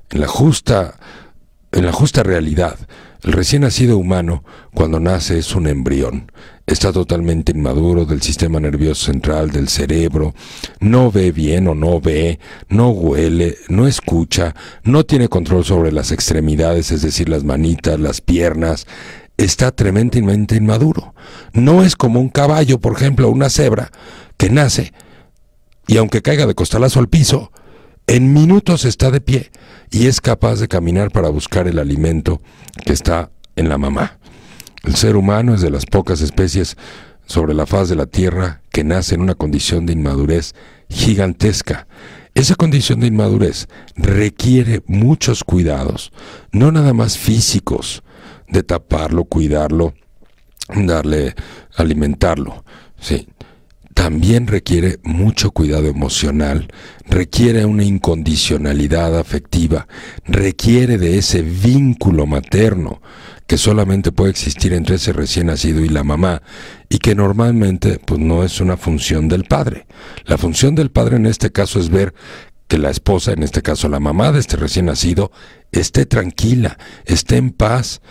[0.09, 0.97] En la justa
[1.77, 2.75] en la justa realidad,
[3.21, 6.31] el recién nacido humano, cuando nace, es un embrión.
[6.65, 10.33] Está totalmente inmaduro del sistema nervioso central, del cerebro,
[10.79, 16.11] no ve bien o no ve, no huele, no escucha, no tiene control sobre las
[16.11, 18.87] extremidades, es decir, las manitas, las piernas,
[19.37, 21.13] está tremendamente inmaduro.
[21.53, 23.91] No es como un caballo, por ejemplo, una cebra,
[24.35, 24.93] que nace
[25.85, 27.51] y aunque caiga de costalazo al piso,
[28.07, 29.51] en minutos está de pie
[29.91, 32.41] y es capaz de caminar para buscar el alimento
[32.85, 34.19] que está en la mamá.
[34.83, 36.77] El ser humano es de las pocas especies
[37.25, 40.55] sobre la faz de la Tierra que nace en una condición de inmadurez
[40.89, 41.87] gigantesca.
[42.33, 46.11] Esa condición de inmadurez requiere muchos cuidados,
[46.51, 48.03] no nada más físicos,
[48.47, 49.93] de taparlo, cuidarlo,
[50.69, 51.35] darle,
[51.75, 52.63] alimentarlo.
[52.99, 53.27] Sí,
[53.97, 56.67] también requiere mucho cuidado emocional,
[57.09, 59.87] requiere una incondicionalidad afectiva,
[60.23, 63.01] requiere de ese vínculo materno
[63.47, 66.43] que solamente puede existir entre ese recién nacido y la mamá
[66.89, 69.87] y que normalmente pues no es una función del padre.
[70.25, 72.13] La función del padre en este caso es ver
[72.67, 75.31] que la esposa, en este caso la mamá de este recién nacido,
[75.71, 78.01] esté tranquila, esté en paz,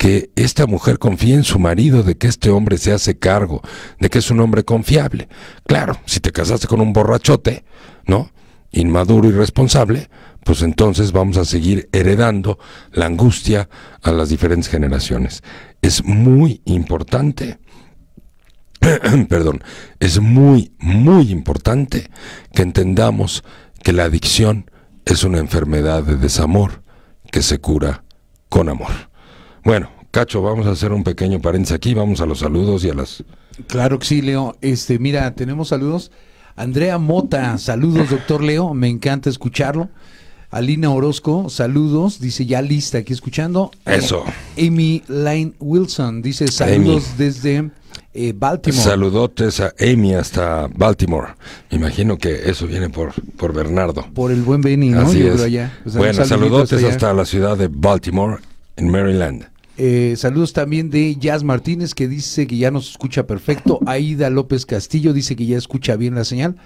[0.00, 3.60] que esta mujer confíe en su marido, de que este hombre se hace cargo,
[3.98, 5.28] de que es un hombre confiable.
[5.66, 7.66] Claro, si te casaste con un borrachote,
[8.06, 8.30] ¿no?
[8.72, 10.08] Inmaduro y responsable,
[10.42, 12.58] pues entonces vamos a seguir heredando
[12.92, 13.68] la angustia
[14.00, 15.42] a las diferentes generaciones.
[15.82, 17.58] Es muy importante,
[19.28, 19.62] perdón,
[19.98, 22.08] es muy, muy importante
[22.54, 23.44] que entendamos
[23.82, 24.70] que la adicción
[25.04, 26.84] es una enfermedad de desamor
[27.30, 28.04] que se cura
[28.48, 29.09] con amor.
[29.64, 32.94] Bueno, Cacho, vamos a hacer un pequeño paréntesis aquí, vamos a los saludos y a
[32.94, 33.22] las...
[33.66, 34.56] Claro que sí, Leo.
[34.60, 36.10] Este, mira, tenemos saludos.
[36.56, 39.88] Andrea Mota, saludos, doctor Leo, me encanta escucharlo.
[40.50, 43.70] Alina Orozco, saludos, dice ya lista aquí escuchando.
[43.86, 44.24] Eso.
[44.58, 47.70] Amy Lane Wilson, dice saludos desde
[48.12, 48.82] eh, Baltimore.
[48.82, 51.28] Saludotes a Amy hasta Baltimore.
[51.70, 54.04] Me imagino que eso viene por, por Bernardo.
[54.12, 55.02] Por el buen Benny, ¿no?
[55.02, 55.34] Así Yo es.
[55.34, 55.78] creo allá.
[55.84, 58.38] Un bueno, saludotes hasta la ciudad de Baltimore,
[58.76, 59.48] en Maryland.
[59.76, 63.78] Eh, saludos también de Jazz Martínez que dice que ya nos escucha perfecto.
[63.86, 66.56] Aida López Castillo dice que ya escucha bien la señal.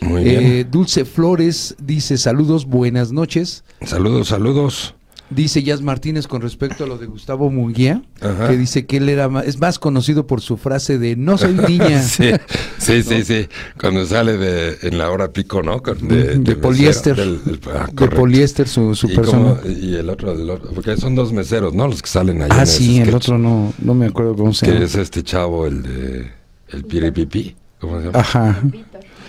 [0.00, 0.66] Muy Eh.
[0.70, 3.64] Dulce Flores dice saludos, buenas noches.
[3.82, 4.94] Saludos, saludos.
[5.34, 8.48] Dice Jazz Martínez con respecto a lo de Gustavo Munguía, Ajá.
[8.48, 11.54] que dice que él era ma- es más conocido por su frase de no soy
[11.54, 12.02] niña.
[12.02, 12.30] sí,
[12.78, 13.48] sí, sí, sí.
[13.80, 15.80] Cuando sale de en la hora pico, ¿no?
[16.00, 17.16] De, de poliéster.
[17.16, 18.20] del- del- ah, de correcto.
[18.20, 19.56] poliéster su, su y, persona.
[19.64, 21.86] y el otro, del otro, porque son dos meseros, ¿no?
[21.88, 22.54] Los que salen allá.
[22.54, 24.84] Ah, en sí, el otro no, no me acuerdo cómo se Que llama.
[24.84, 26.30] es este chavo, el de.
[26.68, 27.54] El piripipi.
[27.80, 28.18] ¿Cómo se llama?
[28.20, 28.62] Ajá.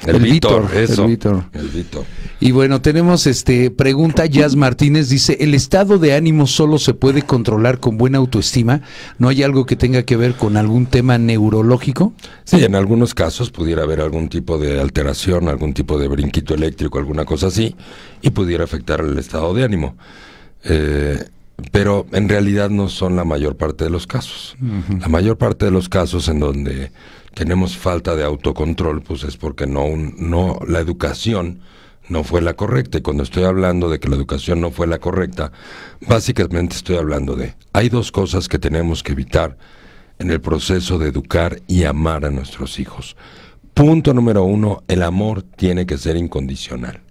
[0.06, 1.08] El, el Víctor, Víctor, el eso.
[1.08, 1.44] Víctor.
[1.54, 2.06] El Víctor.
[2.40, 7.22] Y bueno, tenemos este pregunta Jazz Martínez dice, "El estado de ánimo solo se puede
[7.22, 8.82] controlar con buena autoestima,
[9.18, 12.14] ¿no hay algo que tenga que ver con algún tema neurológico?"
[12.44, 17.00] Sí, en algunos casos pudiera haber algún tipo de alteración, algún tipo de brinquito eléctrico,
[17.00, 17.76] alguna cosa así,
[18.22, 19.96] y pudiera afectar el estado de ánimo.
[20.66, 21.24] Eh,
[21.72, 24.56] pero en realidad no son la mayor parte de los casos.
[25.00, 26.92] La mayor parte de los casos en donde
[27.34, 31.60] tenemos falta de autocontrol, pues es porque no, un- no la educación
[32.10, 32.98] no fue la correcta.
[32.98, 35.52] Y cuando estoy hablando de que la educación no fue la correcta,
[36.08, 39.58] básicamente estoy hablando de, hay dos cosas que tenemos que evitar
[40.20, 43.16] en el proceso de educar y amar a nuestros hijos.
[43.74, 47.02] Punto número uno, el amor tiene que ser incondicional.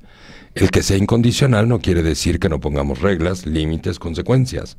[0.55, 4.77] El que sea incondicional no quiere decir que no pongamos reglas, límites, consecuencias.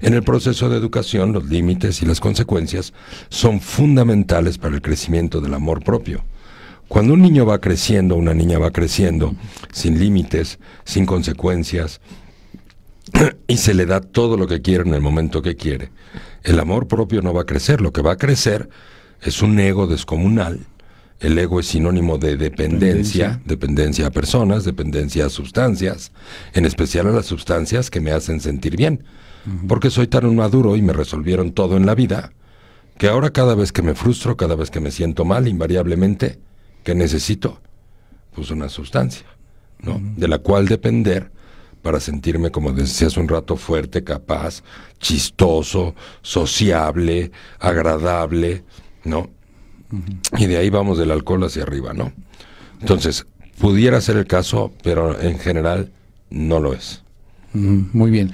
[0.00, 2.92] En el proceso de educación, los límites y las consecuencias
[3.28, 6.24] son fundamentales para el crecimiento del amor propio.
[6.88, 9.34] Cuando un niño va creciendo, una niña va creciendo,
[9.72, 12.00] sin límites, sin consecuencias,
[13.46, 15.90] y se le da todo lo que quiere en el momento que quiere,
[16.42, 17.80] el amor propio no va a crecer.
[17.80, 18.68] Lo que va a crecer
[19.20, 20.66] es un ego descomunal.
[21.22, 26.10] El ego es sinónimo de dependencia, dependencia a personas, dependencia a sustancias,
[26.52, 29.04] en especial a las sustancias que me hacen sentir bien.
[29.68, 32.32] Porque soy tan maduro y me resolvieron todo en la vida,
[32.98, 36.40] que ahora cada vez que me frustro, cada vez que me siento mal, invariablemente,
[36.82, 37.60] que necesito?
[38.34, 39.26] Pues una sustancia,
[39.80, 40.00] ¿no?
[40.16, 41.30] De la cual depender
[41.82, 44.62] para sentirme, como decía hace un rato, fuerte, capaz,
[44.98, 47.30] chistoso, sociable,
[47.60, 48.64] agradable,
[49.04, 49.30] ¿no?
[50.38, 52.12] Y de ahí vamos del alcohol hacia arriba, ¿no?
[52.80, 53.26] Entonces,
[53.58, 55.90] pudiera ser el caso, pero en general
[56.30, 57.02] no lo es.
[57.52, 58.32] Mm, Muy bien.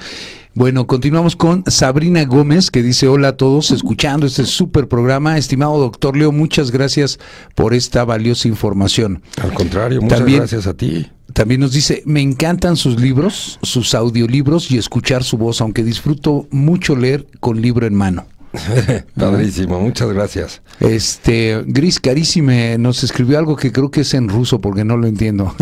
[0.55, 5.38] Bueno, continuamos con Sabrina Gómez, que dice hola a todos, escuchando este súper programa.
[5.38, 7.21] Estimado doctor Leo, muchas gracias
[7.55, 9.23] por esta valiosa información.
[9.40, 11.07] Al contrario, muchas También- gracias a ti.
[11.33, 16.49] También nos dice, me encantan sus libros, sus audiolibros y escuchar su voz, aunque disfruto
[16.51, 18.26] mucho leer con libro en mano.
[19.16, 20.62] Padrísimo, muchas gracias.
[20.80, 25.07] Este, Gris Carissime nos escribió algo que creo que es en ruso porque no lo
[25.07, 25.55] entiendo.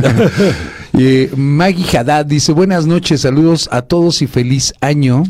[0.92, 5.24] y Maggie Haddad dice, buenas noches, saludos a todos y feliz año.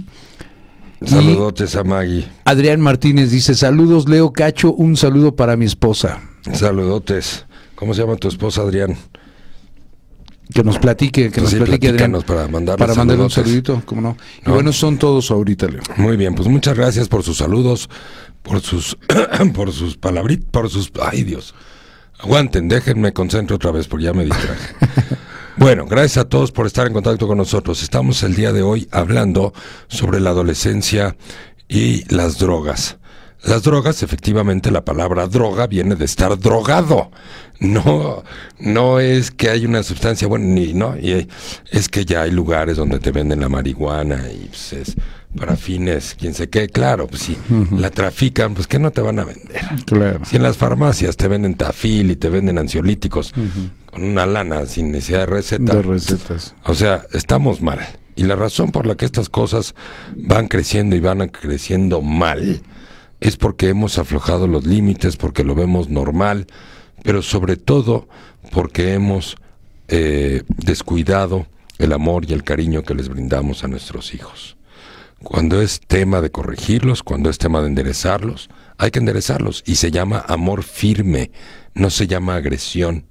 [1.01, 2.27] Y Saludotes a Maggie.
[2.45, 6.21] Adrián Martínez dice, saludos Leo Cacho, un saludo para mi esposa.
[6.53, 7.47] Saludotes.
[7.75, 8.97] ¿Cómo se llama tu esposa, Adrián?
[10.57, 12.13] Que nos platique, que nos sí, platique Adrián.
[12.27, 14.17] para mandarle Para mandarle un saludito, ¿cómo no?
[14.43, 14.55] Y No.
[14.55, 15.83] bueno, son todos ahorita, Leo.
[15.97, 17.89] Muy bien, pues muchas gracias por sus saludos,
[18.43, 18.97] por sus,
[19.55, 21.55] por sus palabritas, por sus, ay Dios,
[22.19, 24.75] aguanten, déjenme concentro otra vez porque ya me distraje.
[25.57, 27.83] bueno, gracias a todos por estar en contacto con nosotros.
[27.83, 29.53] Estamos el día de hoy hablando
[29.89, 31.17] sobre la adolescencia
[31.69, 32.97] y las drogas.
[33.43, 37.11] Las drogas, efectivamente, la palabra droga viene de estar drogado.
[37.59, 38.23] No,
[38.59, 41.27] no es que hay una sustancia, bueno, ni, no, y
[41.71, 44.97] es que ya hay lugares donde te venden la marihuana y pues, es
[45.37, 47.37] para fines, quién sé qué, claro, pues si
[47.77, 49.61] la trafican, pues que no te van a vender.
[49.85, 50.25] Claro.
[50.25, 53.33] Si en las farmacias te venden tafil y te venden ansiolíticos
[53.91, 56.55] con una lana sin necesidad de receta, De recetas.
[56.65, 57.81] o sea, estamos mal,
[58.17, 59.75] Y la razón por la que estas cosas
[60.17, 62.63] van creciendo y van creciendo mal
[63.21, 66.47] es porque hemos aflojado los límites, porque lo vemos normal,
[67.03, 68.09] pero sobre todo
[68.51, 69.37] porque hemos
[69.89, 71.47] eh, descuidado
[71.79, 74.57] el amor y el cariño que les brindamos a nuestros hijos.
[75.23, 79.91] Cuando es tema de corregirlos, cuando es tema de enderezarlos, hay que enderezarlos y se
[79.91, 81.31] llama amor firme,
[81.75, 83.07] no se llama agresión.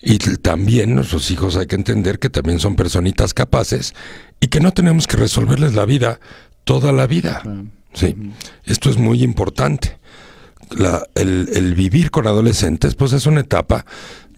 [0.00, 3.94] Y también nuestros hijos hay que entender que también son personitas capaces
[4.40, 6.20] y que no tenemos que resolverles la vida
[6.64, 7.42] toda la vida.
[7.94, 8.14] Sí,
[8.64, 9.98] esto es muy importante.
[11.14, 13.84] El, el, vivir con adolescentes, pues es una etapa.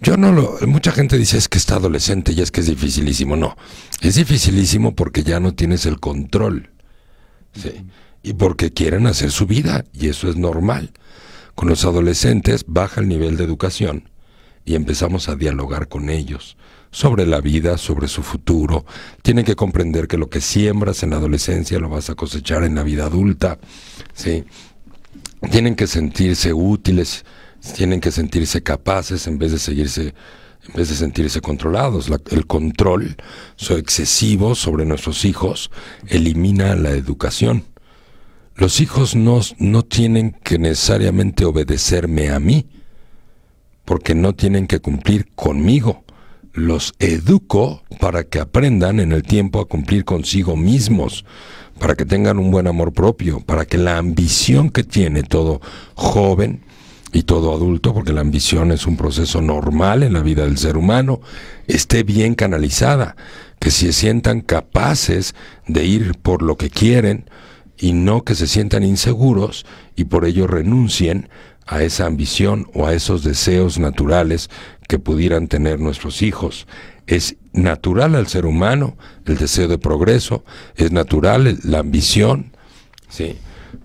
[0.00, 0.58] Yo no lo.
[0.66, 3.36] Mucha gente dice es que está adolescente y es que es dificilísimo.
[3.36, 3.56] No,
[4.00, 6.70] es dificilísimo porque ya no tienes el control.
[7.54, 7.86] Sí.
[8.22, 10.92] Y porque quieren hacer su vida y eso es normal.
[11.54, 14.10] Con los adolescentes baja el nivel de educación
[14.64, 16.56] y empezamos a dialogar con ellos
[16.90, 18.84] sobre la vida, sobre su futuro.
[19.22, 22.74] Tienen que comprender que lo que siembras en la adolescencia lo vas a cosechar en
[22.74, 23.58] la vida adulta.
[24.14, 24.44] ¿sí?
[25.50, 27.24] Tienen que sentirse útiles,
[27.74, 30.14] tienen que sentirse capaces en vez de seguirse
[30.68, 32.10] en vez de sentirse controlados.
[32.30, 33.16] el control
[33.70, 35.70] excesivo sobre nuestros hijos
[36.08, 37.64] elimina la educación.
[38.56, 42.66] Los hijos no, no tienen que necesariamente obedecerme a mí,
[43.84, 46.05] porque no tienen que cumplir conmigo.
[46.56, 51.26] Los educo para que aprendan en el tiempo a cumplir consigo mismos,
[51.78, 55.60] para que tengan un buen amor propio, para que la ambición que tiene todo
[55.94, 56.62] joven
[57.12, 60.78] y todo adulto, porque la ambición es un proceso normal en la vida del ser
[60.78, 61.20] humano,
[61.66, 63.16] esté bien canalizada,
[63.60, 65.34] que se sientan capaces
[65.66, 67.28] de ir por lo que quieren
[67.76, 71.28] y no que se sientan inseguros y por ello renuncien
[71.66, 74.48] a esa ambición o a esos deseos naturales
[74.88, 76.66] que pudieran tener nuestros hijos.
[77.06, 80.44] Es natural al ser humano el deseo de progreso,
[80.76, 82.52] es natural la ambición,
[83.08, 83.36] ¿sí?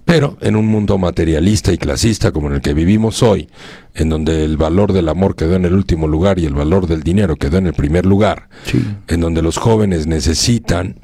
[0.05, 3.49] Pero en un mundo materialista y clasista como en el que vivimos hoy,
[3.93, 7.03] en donde el valor del amor quedó en el último lugar y el valor del
[7.03, 8.49] dinero quedó en el primer lugar,
[9.07, 10.97] en donde los jóvenes necesitan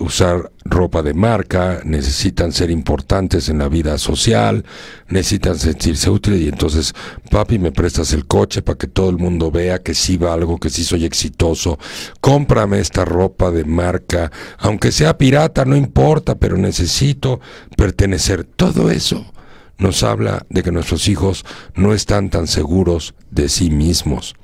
[0.00, 4.64] usar ropa de marca, necesitan ser importantes en la vida social,
[5.08, 6.94] necesitan sentirse útiles y entonces,
[7.30, 10.70] papi, me prestas el coche para que todo el mundo vea que sí valgo, que
[10.70, 11.78] sí soy exitoso,
[12.20, 17.40] cómprame esta ropa de marca, aunque sea pirata, no importa, pero necesito
[17.76, 18.44] pertenecer.
[18.44, 19.32] Todo eso
[19.78, 24.34] nos habla de que nuestros hijos no están tan seguros de sí mismos.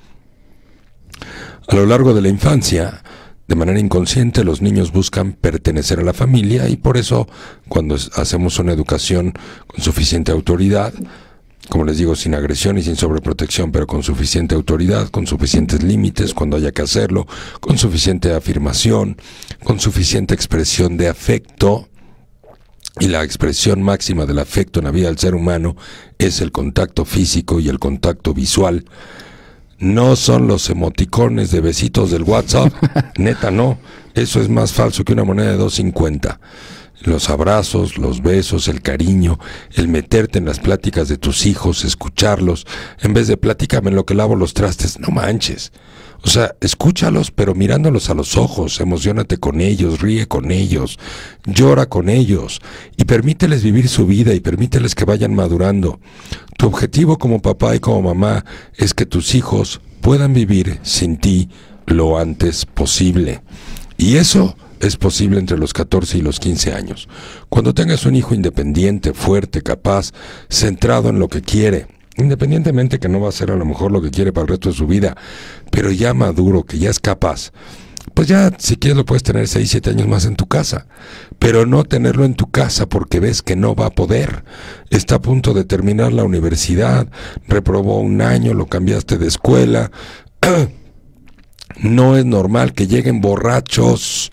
[1.68, 3.02] A lo largo de la infancia,
[3.48, 7.26] de manera inconsciente los niños buscan pertenecer a la familia y por eso
[7.68, 9.32] cuando hacemos una educación
[9.66, 10.92] con suficiente autoridad,
[11.70, 16.34] como les digo, sin agresión y sin sobreprotección, pero con suficiente autoridad, con suficientes límites
[16.34, 17.26] cuando haya que hacerlo,
[17.60, 19.16] con suficiente afirmación,
[19.64, 21.88] con suficiente expresión de afecto,
[23.00, 25.76] y la expresión máxima del afecto en la vida del ser humano
[26.18, 28.84] es el contacto físico y el contacto visual,
[29.78, 32.72] no son los emoticones de besitos del WhatsApp.
[33.18, 33.78] Neta, no.
[34.14, 36.38] Eso es más falso que una moneda de 2.50.
[37.02, 39.38] Los abrazos, los besos, el cariño,
[39.74, 42.66] el meterte en las pláticas de tus hijos, escucharlos,
[43.00, 45.70] en vez de platícame en lo que lavo los trastes, no manches.
[46.24, 50.98] O sea, escúchalos, pero mirándolos a los ojos, emocionate con ellos, ríe con ellos,
[51.46, 52.60] llora con ellos
[52.96, 56.00] y permíteles vivir su vida y permíteles que vayan madurando.
[56.56, 58.44] Tu objetivo como papá y como mamá
[58.76, 61.48] es que tus hijos puedan vivir sin ti
[61.86, 63.42] lo antes posible.
[63.96, 67.08] Y eso es posible entre los 14 y los 15 años.
[67.48, 70.12] Cuando tengas un hijo independiente, fuerte, capaz,
[70.48, 71.86] centrado en lo que quiere,
[72.18, 74.68] independientemente que no va a ser a lo mejor lo que quiere para el resto
[74.68, 75.16] de su vida,
[75.70, 77.52] pero ya maduro, que ya es capaz,
[78.14, 80.86] pues ya si quieres lo puedes tener 6, 7 años más en tu casa,
[81.38, 84.44] pero no tenerlo en tu casa porque ves que no va a poder.
[84.90, 87.08] Está a punto de terminar la universidad,
[87.46, 89.90] reprobó un año, lo cambiaste de escuela.
[91.80, 94.32] no es normal que lleguen borrachos.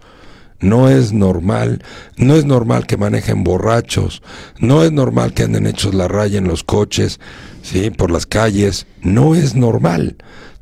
[0.61, 1.83] No es normal,
[2.17, 4.23] no es normal que manejen borrachos,
[4.57, 7.19] no es normal que anden hechos la raya en los coches,
[7.65, 10.15] sí, por las calles, no es normal.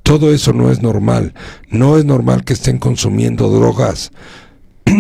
[0.04, 1.34] Todo eso no es normal.
[1.70, 4.12] No es normal que estén consumiendo drogas.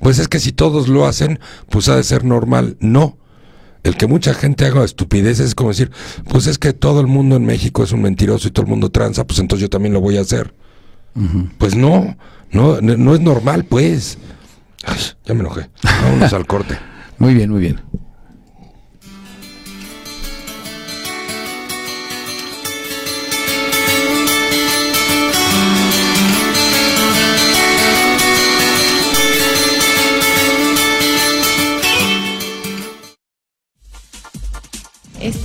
[0.00, 1.40] pues es que si todos lo hacen,
[1.70, 2.76] pues ha de ser normal.
[2.80, 3.18] No.
[3.82, 5.90] El que mucha gente haga estupideces es como decir,
[6.28, 8.90] pues es que todo el mundo en México es un mentiroso y todo el mundo
[8.90, 10.54] tranza, pues entonces yo también lo voy a hacer.
[11.58, 12.16] Pues no,
[12.50, 14.18] no, no es normal, pues.
[15.24, 15.68] ya me enojé.
[15.82, 16.78] Vámonos al corte.
[17.18, 17.80] Muy bien, muy bien.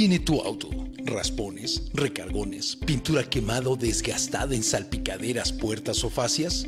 [0.00, 0.70] Tiene tu auto?
[1.04, 6.66] ¿Raspones, recargones, pintura quemada o desgastada en salpicaderas, puertas o fascias?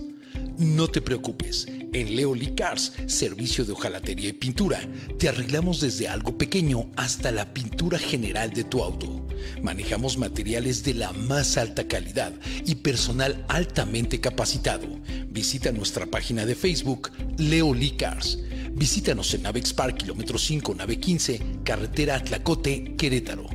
[0.58, 4.86] No te preocupes, en Leoli Cars, servicio de hojalatería y pintura,
[5.18, 9.26] te arreglamos desde algo pequeño hasta la pintura general de tu auto.
[9.62, 12.34] Manejamos materiales de la más alta calidad
[12.66, 14.86] y personal altamente capacitado.
[15.30, 18.38] Visita nuestra página de Facebook, Leoli Cars.
[18.74, 23.46] Visítanos en Navex Park, kilómetro 5, nave 15, carretera Atlacote, Querétaro.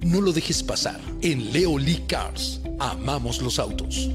[0.00, 1.00] No lo dejes pasar.
[1.20, 4.08] En Leoli Cars, amamos los autos.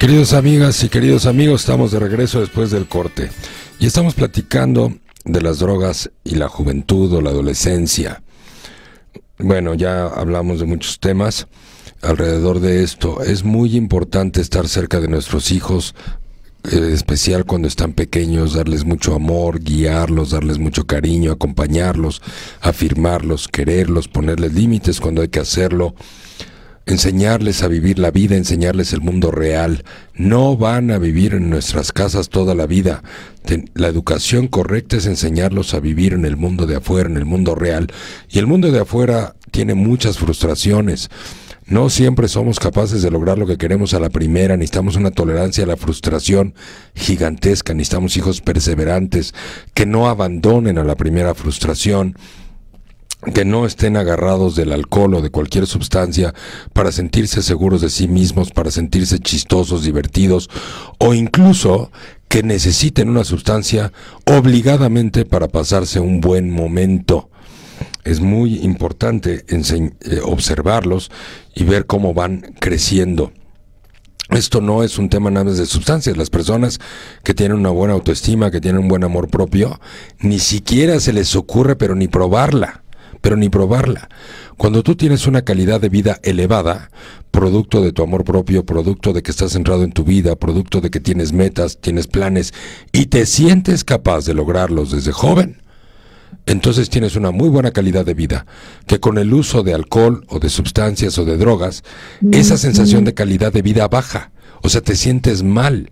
[0.00, 3.30] Queridos amigas y queridos amigos, estamos de regreso después del corte
[3.78, 4.94] y estamos platicando
[5.26, 8.22] de las drogas y la juventud o la adolescencia.
[9.36, 11.48] Bueno, ya hablamos de muchos temas
[12.00, 13.22] alrededor de esto.
[13.22, 15.94] Es muy importante estar cerca de nuestros hijos,
[16.64, 22.22] en especial cuando están pequeños, darles mucho amor, guiarlos, darles mucho cariño, acompañarlos,
[22.62, 25.94] afirmarlos, quererlos, ponerles límites cuando hay que hacerlo
[26.90, 29.84] enseñarles a vivir la vida, enseñarles el mundo real.
[30.14, 33.02] No van a vivir en nuestras casas toda la vida.
[33.74, 37.54] La educación correcta es enseñarlos a vivir en el mundo de afuera, en el mundo
[37.54, 37.88] real.
[38.28, 41.10] Y el mundo de afuera tiene muchas frustraciones.
[41.66, 45.62] No siempre somos capaces de lograr lo que queremos a la primera, necesitamos una tolerancia
[45.62, 46.54] a la frustración
[46.96, 49.34] gigantesca, necesitamos hijos perseverantes
[49.72, 52.16] que no abandonen a la primera frustración,
[53.34, 56.34] que no estén agarrados del alcohol o de cualquier sustancia
[56.72, 60.48] para sentirse seguros de sí mismos, para sentirse chistosos, divertidos,
[60.98, 61.90] o incluso
[62.28, 63.92] que necesiten una sustancia
[64.24, 67.28] obligadamente para pasarse un buen momento.
[68.04, 71.10] Es muy importante eh, observarlos
[71.54, 73.32] y ver cómo van creciendo.
[74.30, 76.16] Esto no es un tema nada más de sustancias.
[76.16, 76.78] Las personas
[77.24, 79.80] que tienen una buena autoestima, que tienen un buen amor propio,
[80.20, 82.84] ni siquiera se les ocurre, pero ni probarla
[83.20, 84.08] pero ni probarla.
[84.56, 86.90] Cuando tú tienes una calidad de vida elevada,
[87.30, 90.90] producto de tu amor propio, producto de que estás centrado en tu vida, producto de
[90.90, 92.52] que tienes metas, tienes planes
[92.92, 95.62] y te sientes capaz de lograrlos desde joven,
[96.46, 98.46] entonces tienes una muy buena calidad de vida,
[98.86, 101.84] que con el uso de alcohol o de sustancias o de drogas,
[102.32, 105.90] esa sensación de calidad de vida baja, o sea, te sientes mal.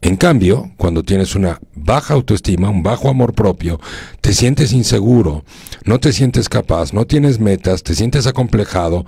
[0.00, 3.80] En cambio, cuando tienes una baja autoestima, un bajo amor propio,
[4.20, 5.44] te sientes inseguro,
[5.84, 9.06] no te sientes capaz, no tienes metas, te sientes acomplejado,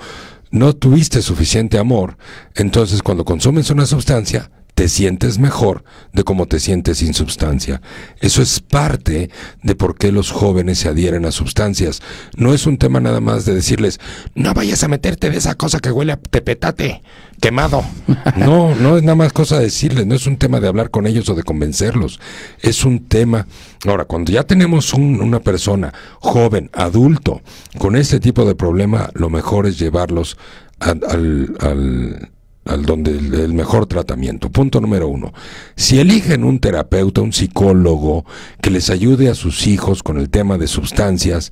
[0.50, 2.16] no tuviste suficiente amor,
[2.56, 4.50] entonces cuando consumes una sustancia,
[4.80, 7.82] te sientes mejor de cómo te sientes sin sustancia.
[8.22, 9.28] Eso es parte
[9.62, 12.00] de por qué los jóvenes se adhieren a sustancias.
[12.34, 14.00] No es un tema nada más de decirles,
[14.34, 17.02] no vayas a meterte de esa cosa que huele a tepetate,
[17.42, 17.84] quemado.
[18.38, 21.06] No, no es nada más cosa de decirles, no es un tema de hablar con
[21.06, 22.18] ellos o de convencerlos.
[22.62, 23.46] Es un tema...
[23.86, 27.42] Ahora, cuando ya tenemos una persona joven, adulto,
[27.76, 30.38] con este tipo de problema, lo mejor es llevarlos
[30.78, 32.30] al al
[32.64, 34.50] donde el, mejor tratamiento.
[34.50, 35.32] Punto número uno.
[35.76, 38.24] Si eligen un terapeuta, un psicólogo
[38.60, 41.50] que les ayude a sus hijos con el tema de sustancias,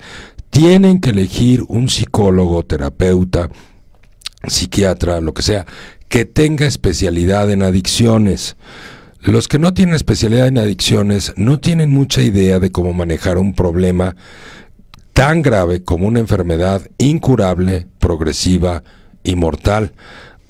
[0.50, 3.50] tienen que elegir un psicólogo, terapeuta,
[4.46, 5.66] psiquiatra, lo que sea,
[6.08, 8.56] que tenga especialidad en adicciones.
[9.20, 13.54] Los que no tienen especialidad en adicciones no tienen mucha idea de cómo manejar un
[13.54, 14.14] problema
[15.12, 18.84] tan grave como una enfermedad incurable, progresiva
[19.24, 19.92] y mortal.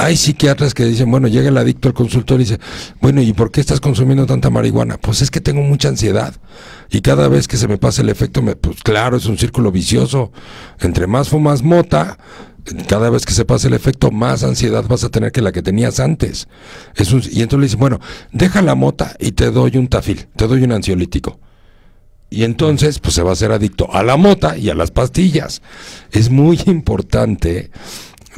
[0.01, 2.61] Hay psiquiatras que dicen, bueno, llega el adicto al consultorio y dice,
[3.01, 4.97] bueno, ¿y por qué estás consumiendo tanta marihuana?
[4.97, 6.37] Pues es que tengo mucha ansiedad.
[6.89, 9.73] Y cada vez que se me pasa el efecto, me, pues claro, es un círculo
[9.73, 10.31] vicioso.
[10.79, 12.17] Entre más fumas mota,
[12.87, 15.63] cada vez que se pasa el efecto, más ansiedad vas a tener que la que
[15.63, 16.47] tenías antes.
[16.95, 17.99] Es y entonces le dicen, bueno,
[18.31, 21.41] deja la mota y te doy un tafil, te doy un ansiolítico.
[22.31, 25.61] Y entonces, pues se va a ser adicto a la mota y a las pastillas.
[26.13, 27.73] Es muy importante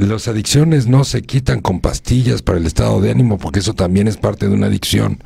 [0.06, 4.08] las adicciones no se quitan con pastillas para el estado de ánimo, porque eso también
[4.08, 5.22] es parte de una adicción.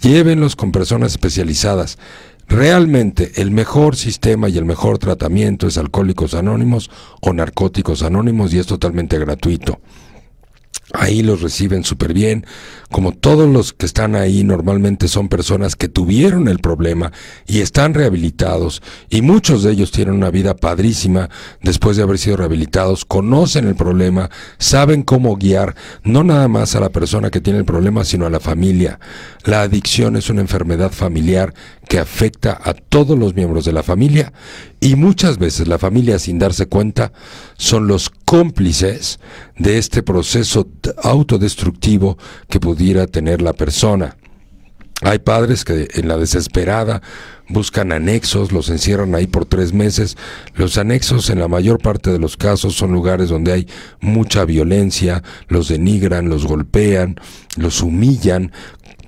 [0.00, 1.98] Llévenlos con personas especializadas.
[2.46, 6.90] Realmente el mejor sistema y el mejor tratamiento es Alcohólicos Anónimos
[7.20, 9.80] o Narcóticos Anónimos y es totalmente gratuito.
[10.96, 12.46] Ahí los reciben súper bien.
[12.88, 17.10] Como todos los que están ahí normalmente son personas que tuvieron el problema
[17.48, 18.80] y están rehabilitados
[19.10, 21.28] y muchos de ellos tienen una vida padrísima
[21.62, 25.74] después de haber sido rehabilitados, conocen el problema, saben cómo guiar
[26.04, 29.00] no nada más a la persona que tiene el problema, sino a la familia.
[29.42, 31.52] La adicción es una enfermedad familiar
[31.88, 34.32] que afecta a todos los miembros de la familia
[34.78, 37.12] y muchas veces la familia sin darse cuenta
[37.56, 39.20] son los cómplices
[39.56, 40.66] de este proceso
[41.04, 42.18] autodestructivo
[42.48, 44.16] que pudiera tener la persona.
[45.02, 47.00] Hay padres que en la desesperada
[47.48, 50.16] buscan anexos, los encierran ahí por tres meses.
[50.56, 53.68] Los anexos en la mayor parte de los casos son lugares donde hay
[54.00, 57.20] mucha violencia, los denigran, los golpean,
[57.56, 58.50] los humillan,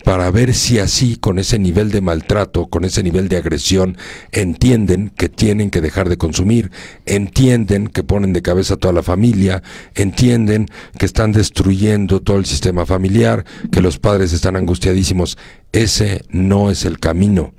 [0.06, 3.98] para ver si así, con ese nivel de maltrato, con ese nivel de agresión,
[4.30, 6.70] entienden que tienen que dejar de consumir,
[7.06, 9.64] entienden que ponen de cabeza a toda la familia,
[9.96, 15.38] entienden que están destruyendo todo el sistema familiar, que los padres están angustiadísimos.
[15.72, 17.52] Ese no es el camino.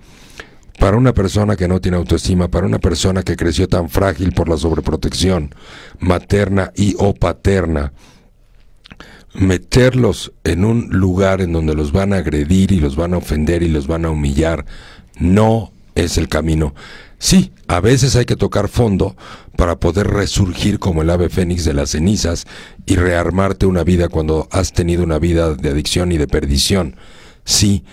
[0.79, 4.47] Para una persona que no tiene autoestima, para una persona que creció tan frágil por
[4.47, 5.53] la sobreprotección
[5.99, 7.91] materna y o paterna,
[9.37, 13.61] meterlos en un lugar en donde los van a agredir y los van a ofender
[13.63, 14.65] y los van a humillar
[15.19, 16.73] no es el camino.
[17.19, 19.15] Sí, a veces hay que tocar fondo
[19.55, 22.45] para poder resurgir como el ave fénix de las cenizas
[22.85, 26.95] y rearmarte una vida cuando has tenido una vida de adicción y de perdición.
[27.43, 27.83] Sí,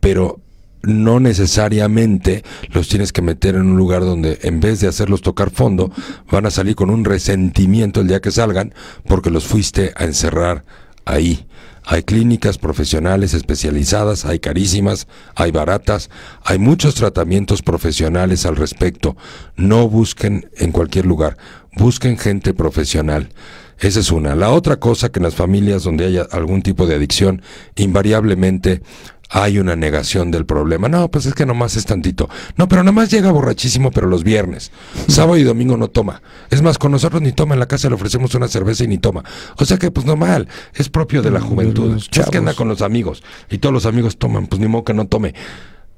[0.00, 0.40] pero
[0.82, 5.50] no necesariamente los tienes que meter en un lugar donde en vez de hacerlos tocar
[5.50, 5.90] fondo,
[6.30, 8.74] van a salir con un resentimiento el día que salgan
[9.06, 10.64] porque los fuiste a encerrar
[11.08, 11.46] ahí.
[11.84, 16.10] Hay clínicas profesionales especializadas, hay carísimas, hay baratas,
[16.44, 19.16] hay muchos tratamientos profesionales al respecto.
[19.56, 21.38] No busquen en cualquier lugar,
[21.72, 23.30] busquen gente profesional.
[23.78, 24.34] Esa es una.
[24.34, 27.42] La otra cosa que en las familias donde haya algún tipo de adicción,
[27.76, 28.82] invariablemente
[29.30, 30.88] hay una negación del problema.
[30.88, 32.28] No, pues es que nomás es tantito.
[32.56, 34.72] No, pero nomás llega borrachísimo, pero los viernes.
[35.06, 36.22] Sábado y domingo no toma.
[36.50, 38.98] Es más, con nosotros ni toma en la casa, le ofrecemos una cerveza y ni
[38.98, 39.24] toma.
[39.56, 41.96] O sea que, pues normal, es propio de la juventud.
[41.96, 44.94] Es que anda con los amigos y todos los amigos toman, pues ni modo que
[44.94, 45.34] no tome.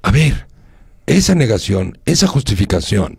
[0.03, 0.47] A ver,
[1.07, 3.19] esa negación, esa justificación,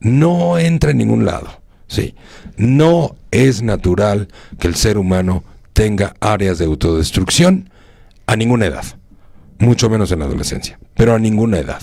[0.00, 1.60] no entra en ningún lado.
[1.88, 2.14] Sí,
[2.56, 4.28] no es natural
[4.58, 5.44] que el ser humano
[5.74, 7.68] tenga áreas de autodestrucción
[8.26, 8.84] a ninguna edad
[9.62, 11.80] mucho menos en la adolescencia, pero a ninguna edad.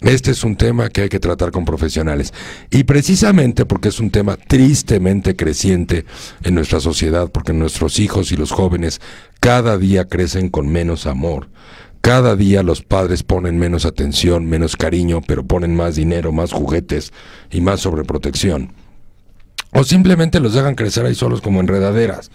[0.00, 2.32] Este es un tema que hay que tratar con profesionales.
[2.70, 6.06] Y precisamente porque es un tema tristemente creciente
[6.42, 9.00] en nuestra sociedad, porque nuestros hijos y los jóvenes
[9.40, 11.48] cada día crecen con menos amor.
[12.00, 17.12] Cada día los padres ponen menos atención, menos cariño, pero ponen más dinero, más juguetes
[17.50, 18.72] y más sobreprotección.
[19.72, 22.30] O simplemente los dejan crecer ahí solos como enredaderas.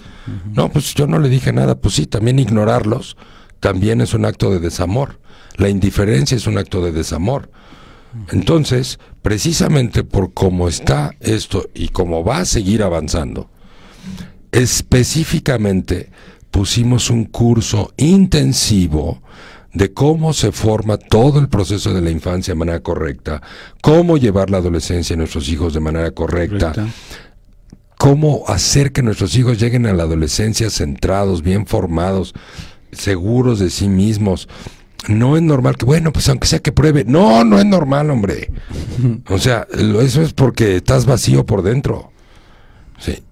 [0.54, 3.18] No, pues yo no le dije nada, pues sí, también ignorarlos
[3.66, 5.20] también es un acto de desamor.
[5.58, 7.50] La indiferencia es un acto de desamor.
[8.32, 13.50] Entonces, precisamente por cómo está esto y cómo va a seguir avanzando,
[14.52, 16.12] específicamente
[16.52, 19.24] pusimos un curso intensivo
[19.74, 23.42] de cómo se forma todo el proceso de la infancia de manera correcta,
[23.82, 26.72] cómo llevar la adolescencia a nuestros hijos de manera correcta,
[27.98, 32.36] cómo hacer que nuestros hijos lleguen a la adolescencia centrados, bien formados,
[32.96, 34.48] seguros de sí mismos.
[35.08, 37.04] No es normal que, bueno, pues aunque sea que pruebe.
[37.06, 38.52] No, no es normal, hombre.
[39.30, 39.68] O sea,
[40.02, 42.12] eso es porque estás vacío por dentro.
[42.98, 43.24] Sí.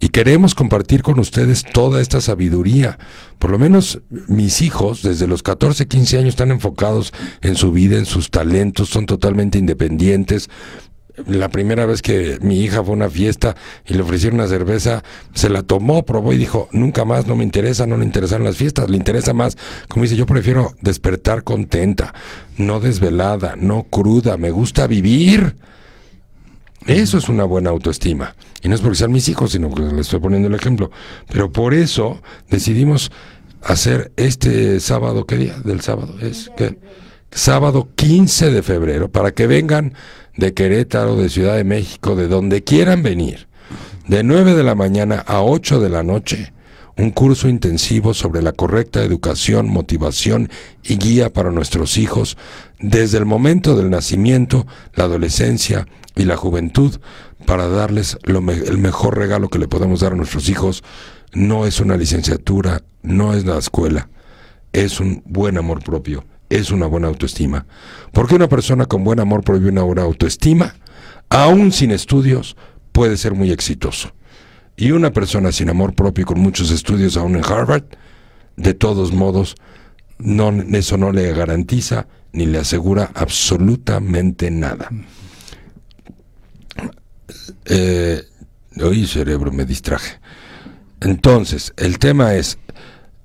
[0.00, 2.98] Y queremos compartir con ustedes toda esta sabiduría.
[3.38, 7.98] Por lo menos mis hijos, desde los 14, 15 años, están enfocados en su vida,
[7.98, 10.50] en sus talentos, son totalmente independientes
[11.26, 13.56] la primera vez que mi hija fue a una fiesta
[13.86, 15.02] y le ofrecieron una cerveza,
[15.34, 18.56] se la tomó, probó y dijo, nunca más, no me interesa, no le interesan las
[18.56, 19.56] fiestas, le interesa más,
[19.88, 22.14] como dice, yo prefiero despertar contenta,
[22.56, 25.56] no desvelada, no cruda, me gusta vivir.
[26.86, 28.34] Eso es una buena autoestima.
[28.62, 30.90] Y no es porque sean mis hijos, sino porque les estoy poniendo el ejemplo.
[31.30, 33.12] Pero por eso decidimos
[33.62, 36.16] hacer este sábado, ¿qué día del sábado?
[36.20, 36.78] Es que
[37.30, 39.94] sábado 15 de febrero, para que vengan
[40.38, 43.48] de Querétaro, de Ciudad de México, de donde quieran venir,
[44.06, 46.52] de 9 de la mañana a 8 de la noche,
[46.96, 50.48] un curso intensivo sobre la correcta educación, motivación
[50.82, 52.36] y guía para nuestros hijos
[52.78, 56.98] desde el momento del nacimiento, la adolescencia y la juventud
[57.44, 60.84] para darles el mejor regalo que le podemos dar a nuestros hijos.
[61.32, 64.08] No es una licenciatura, no es la escuela,
[64.72, 67.66] es un buen amor propio es una buena autoestima.
[68.12, 70.74] Porque una persona con buen amor y una buena autoestima,
[71.28, 72.56] aún sin estudios,
[72.92, 74.12] puede ser muy exitoso.
[74.76, 77.84] Y una persona sin amor propio y con muchos estudios aún en Harvard,
[78.56, 79.56] de todos modos,
[80.18, 84.90] no, eso no le garantiza ni le asegura absolutamente nada.
[87.64, 88.22] Eh,
[89.06, 90.18] cerebro me distraje.
[91.00, 92.58] Entonces, el tema es,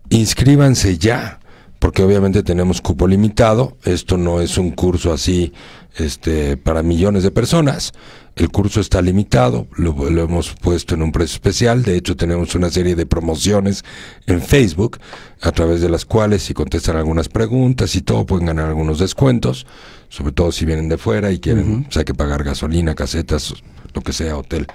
[0.10, 1.40] inscríbanse ya
[1.84, 5.52] porque obviamente tenemos cupo limitado, esto no es un curso así
[5.98, 7.92] este, para millones de personas,
[8.38, 12.70] el curso está limitado, lo, hemos puesto en un precio especial, de hecho tenemos una
[12.70, 13.84] serie de promociones
[14.28, 14.98] en Facebook,
[15.42, 19.68] a través de las cuales si contestan algunas preguntas y todo pueden ganar algunos descuentos,
[20.08, 23.56] sobre todo si vienen de fuera y quieren, hay que pagar gasolina, casetas,
[23.94, 24.68] lo que sea, hotel.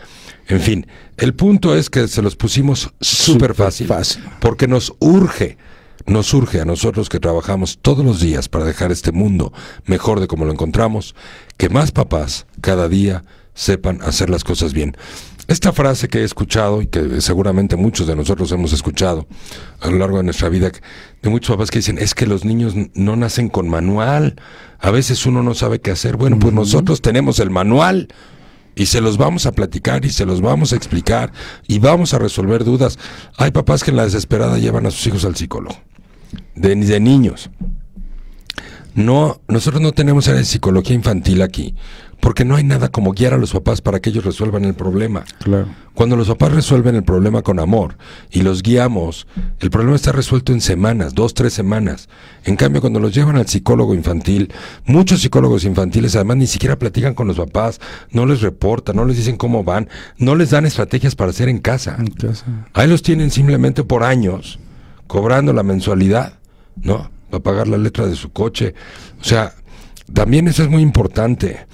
[0.46, 0.86] En fin,
[1.16, 5.56] el punto es que se los pusimos súper fácil, fácil, porque nos urge
[6.06, 9.52] nos surge a nosotros que trabajamos todos los días para dejar este mundo
[9.86, 11.14] mejor de como lo encontramos,
[11.56, 13.24] que más papás cada día
[13.54, 14.96] sepan hacer las cosas bien.
[15.48, 19.26] Esta frase que he escuchado y que seguramente muchos de nosotros hemos escuchado
[19.80, 20.70] a lo largo de nuestra vida,
[21.22, 24.36] de muchos papás que dicen, es que los niños no nacen con manual,
[24.78, 26.16] a veces uno no sabe qué hacer.
[26.18, 28.08] Bueno, pues nosotros tenemos el manual
[28.78, 31.32] y se los vamos a platicar y se los vamos a explicar
[31.66, 32.98] y vamos a resolver dudas.
[33.36, 35.76] Hay papás que en la desesperada llevan a sus hijos al psicólogo
[36.54, 37.50] de, de niños.
[38.94, 41.74] No, nosotros no tenemos área de psicología infantil aquí,
[42.20, 45.24] porque no hay nada como guiar a los papás para que ellos resuelvan el problema.
[45.38, 45.68] Claro.
[45.94, 47.96] Cuando los papás resuelven el problema con amor
[48.30, 49.26] y los guiamos,
[49.60, 52.08] el problema está resuelto en semanas, dos, tres semanas.
[52.44, 54.52] En cambio, cuando los llevan al psicólogo infantil,
[54.84, 59.16] muchos psicólogos infantiles además ni siquiera platican con los papás, no les reportan, no les
[59.16, 59.88] dicen cómo van,
[60.18, 61.96] no les dan estrategias para hacer en casa.
[61.98, 62.46] En casa.
[62.74, 64.58] Ahí los tienen simplemente por años
[65.06, 66.34] cobrando la mensualidad,
[66.76, 67.10] ¿no?
[67.30, 68.74] Para pagar la letra de su coche.
[69.20, 69.54] O sea,
[70.12, 71.66] también eso es muy importante.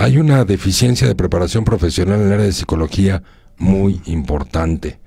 [0.00, 3.22] Hay una deficiencia de preparación profesional en el área de psicología
[3.58, 4.98] muy importante.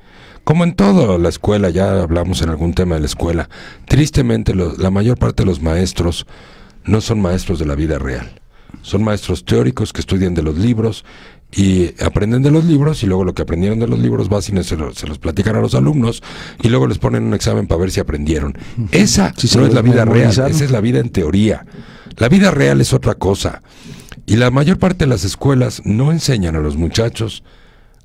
[0.44, 3.50] Como en toda la escuela, ya hablamos en algún tema de la escuela,
[3.88, 6.28] tristemente la mayor parte de los maestros
[6.84, 8.40] no son maestros de la vida real.
[8.84, 11.06] Son maestros teóricos que estudian de los libros
[11.52, 14.64] y aprenden de los libros y luego lo que aprendieron de los libros va y
[14.64, 16.22] se, los platican a los alumnos
[16.62, 18.56] y luego les ponen un examen para ver si aprendieron.
[18.92, 21.66] Esa no es la vida real, esa es la vida en teoría.
[22.18, 23.64] La vida real es otra cosa.
[24.26, 27.44] Y la mayor parte de las escuelas no enseñan a los muchachos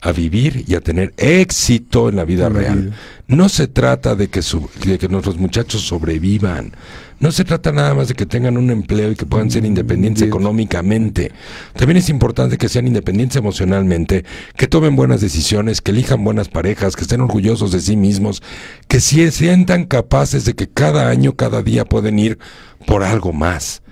[0.01, 2.93] a vivir y a tener éxito en la vida real.
[3.27, 6.73] No se trata de que, su- de que nuestros muchachos sobrevivan.
[7.19, 10.23] No se trata nada más de que tengan un empleo y que puedan ser independientes
[10.23, 10.31] Bien.
[10.31, 11.33] económicamente.
[11.75, 14.25] También es importante que sean independientes emocionalmente,
[14.57, 18.41] que tomen buenas decisiones, que elijan buenas parejas, que estén orgullosos de sí mismos,
[18.87, 22.39] que se sientan capaces de que cada año, cada día pueden ir
[22.87, 23.83] por algo más.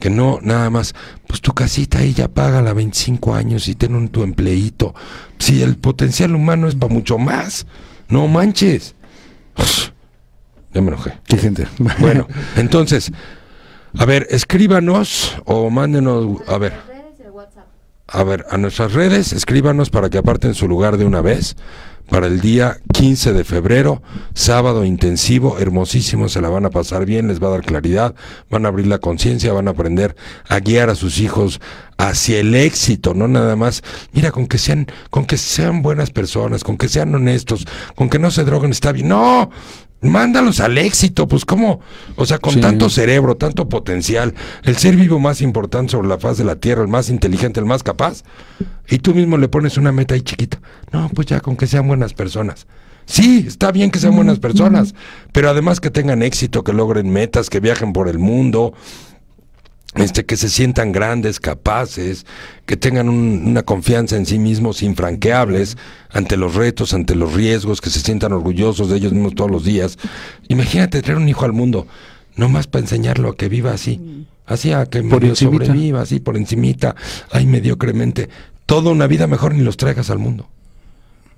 [0.00, 0.94] Que no, nada más,
[1.26, 4.94] pues tu casita ahí ya paga la 25 años y ten un tu empleito.
[5.38, 7.66] Si el potencial humano es para mucho más,
[8.08, 8.94] no manches.
[10.72, 11.18] Ya me enojé.
[11.26, 11.66] Qué gente.
[11.98, 13.10] Bueno, entonces,
[13.98, 16.74] a ver, escríbanos o mándenos, a ver,
[18.12, 21.56] a ver, a nuestras redes, escríbanos para que aparten su lugar de una vez.
[22.08, 24.02] Para el día 15 de febrero,
[24.34, 28.16] sábado intensivo, hermosísimo, se la van a pasar bien, les va a dar claridad,
[28.50, 30.16] van a abrir la conciencia, van a aprender
[30.48, 31.60] a guiar a sus hijos
[31.98, 36.64] hacia el éxito, no nada más, mira, con que sean, con que sean buenas personas,
[36.64, 39.48] con que sean honestos, con que no se droguen, está bien, no,
[40.02, 41.80] Mándalos al éxito, pues cómo,
[42.16, 42.60] o sea, con Sí.
[42.60, 46.80] tanto cerebro, tanto potencial, el ser vivo más importante sobre la faz de la Tierra,
[46.82, 48.22] el más inteligente, el más capaz,
[48.88, 50.58] y tú mismo le pones una meta ahí chiquita.
[50.90, 52.66] No, pues ya con que sean buenas personas.
[53.04, 54.94] Sí, está bien que sean buenas personas,
[55.32, 58.72] pero además que tengan éxito, que logren metas, que viajen por el mundo,
[59.96, 62.24] este, que se sientan grandes, capaces,
[62.64, 65.76] que tengan un- una confianza en sí mismos infranqueables
[66.10, 69.64] ante los retos, ante los riesgos, que se sientan orgullosos de ellos mismos todos los
[69.64, 69.98] días.
[70.48, 71.86] Imagínate traer un hijo al mundo,
[72.36, 75.64] nomás para enseñarlo a que viva así, así a que Por medio encimita.
[75.66, 76.94] sobreviva, así por encimita,
[77.32, 78.28] ay mediocremente,
[78.66, 80.48] toda una vida mejor ni los traigas al mundo.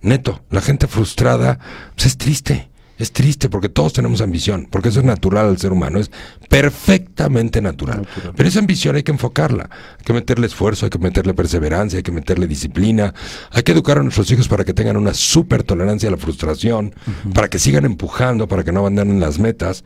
[0.02, 1.58] Neto, la gente frustrada
[1.94, 2.68] pues es triste,
[2.98, 6.10] es triste porque todos tenemos ambición, porque eso es natural al ser humano, es
[6.48, 8.06] perfectamente natural.
[8.36, 9.68] Pero esa ambición hay que enfocarla,
[9.98, 13.14] hay que meterle esfuerzo, hay que meterle perseverancia, hay que meterle disciplina,
[13.50, 16.94] hay que educar a nuestros hijos para que tengan una súper tolerancia a la frustración,
[17.34, 19.84] para que sigan empujando, para que no abandonen las metas.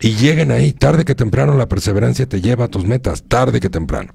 [0.00, 3.70] Y lleguen ahí, tarde que temprano la perseverancia te lleva a tus metas, tarde que
[3.70, 4.10] temprano.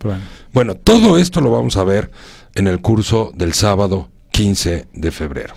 [0.52, 2.12] Bueno, todo esto lo vamos a ver
[2.56, 5.56] en el curso del sábado 15 de febrero.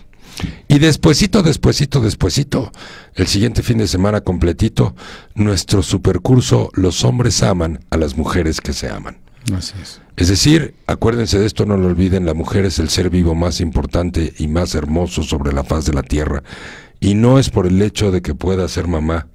[0.69, 2.73] Y despuesito, despuesito, despuesito,
[3.15, 4.95] el siguiente fin de semana completito,
[5.35, 9.19] nuestro supercurso Los hombres aman a las mujeres que se aman.
[9.55, 10.01] Así es.
[10.17, 13.61] Es decir, acuérdense de esto, no lo olviden, la mujer es el ser vivo más
[13.61, 16.43] importante y más hermoso sobre la faz de la tierra.
[17.01, 19.29] Y no es por el hecho de que pueda ser mamá,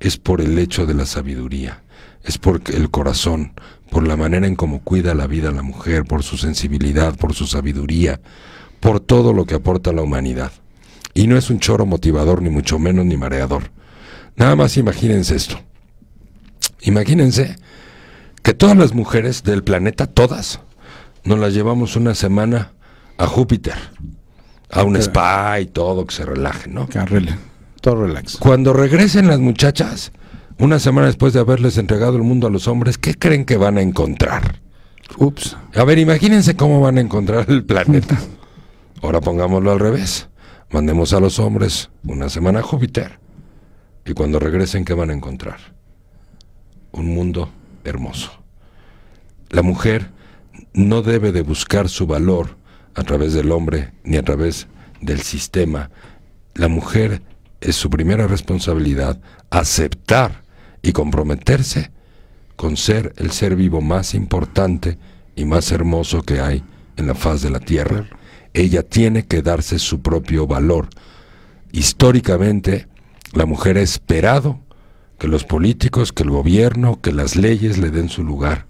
[0.00, 1.82] es por el hecho de la sabiduría,
[2.24, 3.52] es por el corazón,
[3.90, 7.46] por la manera en cómo cuida la vida la mujer, por su sensibilidad, por su
[7.46, 8.20] sabiduría,
[8.80, 10.52] por todo lo que aporta a la humanidad.
[11.14, 13.70] Y no es un choro motivador, ni mucho menos ni mareador.
[14.36, 15.60] Nada más imagínense esto.
[16.82, 17.56] Imagínense
[18.42, 20.60] que todas las mujeres del planeta, todas,
[21.24, 22.72] nos las llevamos una semana
[23.16, 23.74] a Júpiter,
[24.70, 26.88] a un spa y todo, que se relajen, ¿no?
[26.88, 27.36] Carrele.
[27.80, 28.36] Todo relax.
[28.36, 30.12] Cuando regresen las muchachas,
[30.58, 33.78] una semana después de haberles entregado el mundo a los hombres, ¿qué creen que van
[33.78, 34.60] a encontrar?
[35.16, 35.56] Ups.
[35.74, 38.18] A ver, imagínense cómo van a encontrar el planeta.
[39.02, 40.28] Ahora pongámoslo al revés.
[40.70, 43.18] Mandemos a los hombres una semana a Júpiter.
[44.04, 45.58] Y cuando regresen, ¿qué van a encontrar?
[46.92, 47.50] Un mundo
[47.84, 48.30] hermoso.
[49.50, 50.10] La mujer
[50.74, 52.56] no debe de buscar su valor
[52.94, 54.66] a través del hombre ni a través
[55.00, 55.90] del sistema.
[56.54, 57.22] La mujer
[57.60, 59.20] es su primera responsabilidad
[59.50, 60.42] aceptar
[60.82, 61.90] y comprometerse
[62.56, 64.98] con ser el ser vivo más importante
[65.36, 66.64] y más hermoso que hay
[66.96, 68.06] en la faz de la tierra.
[68.58, 70.88] Ella tiene que darse su propio valor.
[71.70, 72.88] Históricamente,
[73.32, 74.58] la mujer ha esperado
[75.16, 78.66] que los políticos, que el gobierno, que las leyes le den su lugar.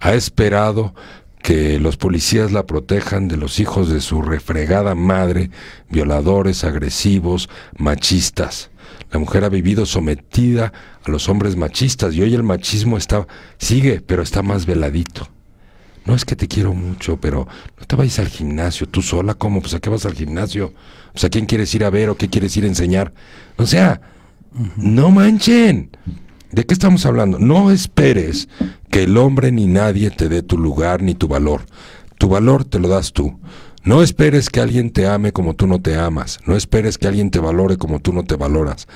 [0.00, 0.94] Ha esperado
[1.42, 5.50] que los policías la protejan de los hijos de su refregada madre,
[5.90, 8.70] violadores, agresivos, machistas.
[9.12, 10.72] La mujer ha vivido sometida
[11.04, 13.26] a los hombres machistas y hoy el machismo está
[13.58, 15.28] sigue, pero está más veladito.
[16.06, 17.48] No es que te quiero mucho, pero
[17.78, 19.60] no te vayas al gimnasio tú sola, ¿cómo?
[19.60, 20.72] Pues a qué vas al gimnasio?
[21.12, 23.12] Pues a quién quieres ir a ver o qué quieres ir a enseñar.
[23.56, 24.00] O sea,
[24.76, 25.90] no manchen.
[26.52, 27.38] ¿De qué estamos hablando?
[27.38, 28.48] No esperes
[28.90, 31.66] que el hombre ni nadie te dé tu lugar ni tu valor.
[32.18, 33.38] Tu valor te lo das tú.
[33.82, 36.40] No esperes que alguien te ame como tú no te amas.
[36.46, 38.88] No esperes que alguien te valore como tú no te valoras.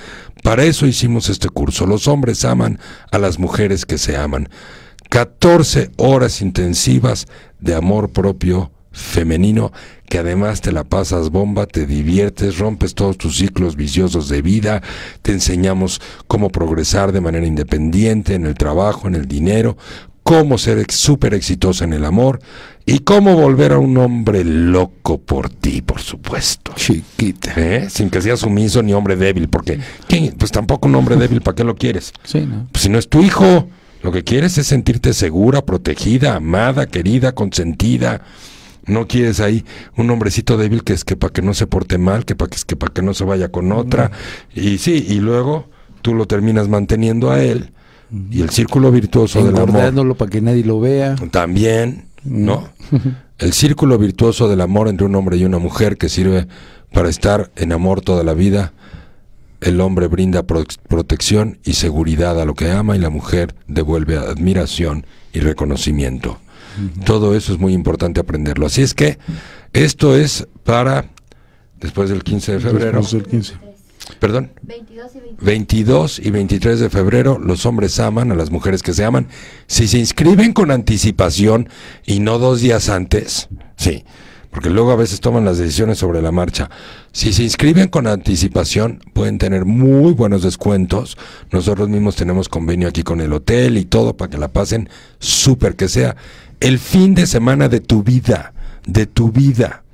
[0.42, 1.86] Para eso hicimos este curso.
[1.86, 2.78] Los hombres aman
[3.12, 4.48] a las mujeres que se aman.
[5.11, 7.26] 14 horas intensivas
[7.58, 9.72] de amor propio femenino
[10.08, 14.82] que además te la pasas bomba, te diviertes, rompes todos tus ciclos viciosos de vida,
[15.22, 19.76] te enseñamos cómo progresar de manera independiente en el trabajo, en el dinero,
[20.22, 22.40] cómo ser súper exitosa en el amor
[22.86, 26.72] y cómo volver a un hombre loco por ti, por supuesto.
[26.76, 27.52] Chiquita.
[27.56, 27.88] ¿Eh?
[27.90, 30.34] Sin que sea sumiso ni hombre débil, porque ¿quién?
[30.38, 32.12] pues tampoco un hombre débil, ¿para qué lo quieres?
[32.24, 32.68] Sí, ¿no?
[32.70, 33.68] Pues si no es tu hijo,
[34.03, 38.22] lo que quieres es sentirte segura, protegida, amada, querida, consentida.
[38.86, 39.64] No quieres ahí
[39.96, 42.57] un hombrecito débil que es que para que no se porte mal, que para que,
[42.57, 44.11] es que, para que no se vaya con otra.
[44.55, 45.68] Y sí, y luego
[46.03, 47.72] tú lo terminas manteniendo a él.
[48.30, 51.14] Y el círculo virtuoso del amor para que nadie lo vea.
[51.30, 52.68] también, ¿no?
[53.38, 56.46] El círculo virtuoso del amor entre un hombre y una mujer que sirve
[56.92, 58.74] para estar en amor toda la vida.
[59.61, 64.16] El hombre brinda pro- protección y seguridad a lo que ama y la mujer devuelve
[64.16, 66.38] admiración y reconocimiento.
[67.04, 68.66] Todo eso es muy importante aprenderlo.
[68.66, 69.18] Así es que
[69.72, 71.06] esto es para
[71.80, 73.00] después del 15 de febrero.
[73.00, 73.54] Después del 15.
[74.18, 74.52] Perdón.
[74.62, 75.44] 22 y 23.
[75.46, 79.28] 22 y 23 de febrero los hombres aman a las mujeres que se aman.
[79.66, 81.68] Si se inscriben con anticipación
[82.06, 84.04] y no dos días antes, sí,
[84.51, 86.70] porque luego a veces toman las decisiones sobre la marcha.
[87.12, 91.16] Si se inscriben con anticipación pueden tener muy buenos descuentos.
[91.53, 94.88] Nosotros mismos tenemos convenio aquí con el hotel y todo para que la pasen
[95.18, 96.16] súper, que sea
[96.59, 98.53] el fin de semana de tu vida,
[98.86, 99.84] de tu vida.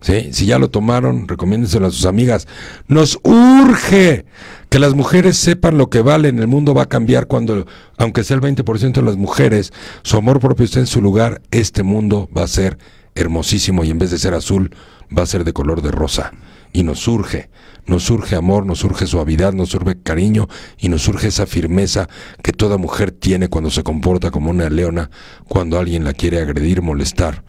[0.00, 0.34] ¿Sí?
[0.34, 2.46] Si ya lo tomaron, recomiéndenselo a sus amigas.
[2.88, 4.26] Nos urge
[4.68, 6.40] que las mujeres sepan lo que valen.
[6.40, 10.40] El mundo va a cambiar cuando, aunque sea el 20% de las mujeres, su amor
[10.40, 12.76] propio esté en su lugar, este mundo va a ser
[13.14, 14.74] hermosísimo y en vez de ser azul,
[15.16, 16.32] va a ser de color de rosa.
[16.72, 17.50] Y nos surge,
[17.86, 20.48] nos surge amor, nos surge suavidad, nos surge cariño
[20.78, 22.08] y nos surge esa firmeza
[22.42, 25.10] que toda mujer tiene cuando se comporta como una leona,
[25.46, 27.44] cuando alguien la quiere agredir, molestar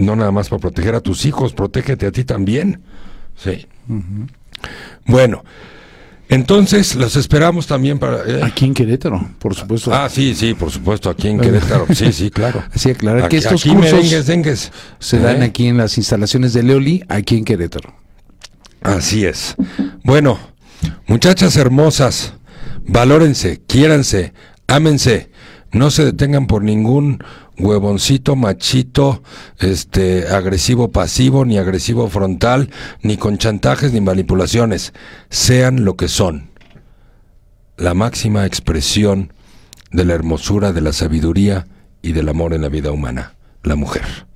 [0.00, 2.82] no nada más para proteger a tus hijos, protégete a ti también.
[3.36, 3.66] Sí.
[5.06, 5.44] Bueno,
[6.30, 8.22] entonces los esperamos también para.
[8.26, 9.92] eh, Aquí en Querétaro, por supuesto.
[9.92, 11.86] Ah, sí, sí, por supuesto, aquí en Querétaro.
[11.92, 12.62] Sí, sí, claro.
[12.74, 14.72] Así aclarar que Aquí- estos aquí cursos merengues, dengues.
[14.98, 15.46] se dan ¿Eh?
[15.46, 17.94] aquí en las instalaciones de Leoli, aquí en Querétaro.
[18.82, 19.56] Así es.
[20.04, 20.38] Bueno,
[21.06, 22.32] muchachas hermosas,
[22.86, 24.32] valórense, quiéranse,
[24.66, 25.29] ámense,
[25.72, 27.22] no se detengan por ningún
[27.58, 29.22] huevoncito, machito,
[29.58, 32.70] este, agresivo pasivo, ni agresivo frontal,
[33.02, 34.92] ni con chantajes ni manipulaciones.
[35.28, 36.50] Sean lo que son.
[37.76, 39.32] La máxima expresión
[39.92, 41.66] de la hermosura, de la sabiduría
[42.02, 44.29] y del amor en la vida humana, la mujer.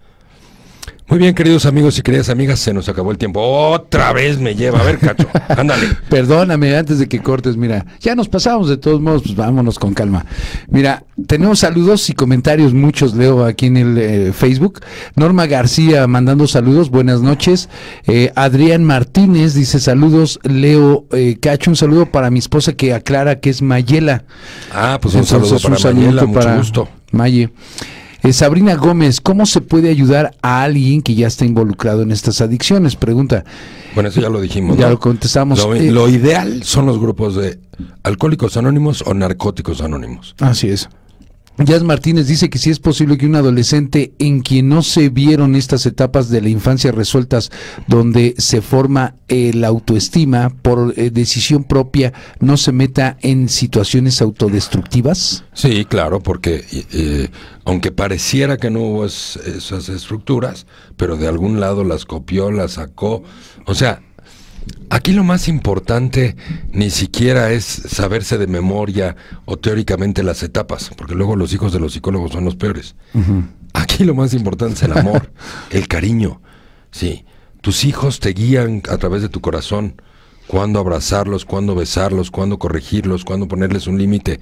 [1.07, 3.43] Muy bien, queridos amigos y queridas amigas, se nos acabó el tiempo.
[3.43, 4.81] Otra vez me lleva.
[4.81, 5.87] A ver, Cacho, ándale.
[6.09, 9.93] Perdóname, antes de que cortes, mira, ya nos pasamos de todos modos, pues vámonos con
[9.93, 10.25] calma.
[10.69, 14.81] Mira, tenemos saludos y comentarios, muchos leo aquí en el eh, Facebook.
[15.15, 17.69] Norma García mandando saludos, buenas noches.
[18.07, 23.41] Eh, Adrián Martínez dice saludos, Leo eh, Cacho, un saludo para mi esposa que aclara
[23.41, 24.25] que es Mayela.
[24.73, 26.89] Ah, pues un saludo para un Mayela, mucho para gusto.
[27.13, 27.51] Maye.
[28.25, 32.41] Eh, Sabrina Gómez, ¿cómo se puede ayudar a alguien que ya está involucrado en estas
[32.41, 32.97] adicciones?
[32.97, 33.45] Pregunta.
[33.95, 34.79] Bueno, eso ya lo dijimos.
[34.79, 34.93] Ya ¿no?
[34.93, 35.59] lo contestamos.
[35.59, 37.59] Lo, Eh, lo ideal son los grupos de
[38.03, 40.35] alcohólicos anónimos o narcóticos anónimos.
[40.41, 40.89] Así es.
[41.57, 45.55] Jazz Martínez dice que si es posible que un adolescente en quien no se vieron
[45.55, 47.51] estas etapas de la infancia resueltas,
[47.87, 54.21] donde se forma eh, la autoestima por eh, decisión propia, no se meta en situaciones
[54.21, 55.45] autodestructivas.
[55.53, 56.65] Sí, claro, porque
[57.65, 62.73] aunque pareciera que no hubo es- esas estructuras, pero de algún lado las copió, las
[62.73, 63.23] sacó.
[63.67, 64.03] O sea,
[64.91, 66.37] aquí lo más importante
[66.73, 71.81] ni siquiera es saberse de memoria o teóricamente las etapas, porque luego los hijos de
[71.81, 72.95] los psicólogos son los peores.
[73.73, 75.33] Aquí lo más importante es el amor,
[75.71, 76.41] el cariño.
[76.91, 77.25] Sí,
[77.61, 80.01] tus hijos te guían a través de tu corazón.
[80.47, 84.41] Cuándo abrazarlos, cuándo besarlos, cuándo corregirlos, cuándo ponerles un límite.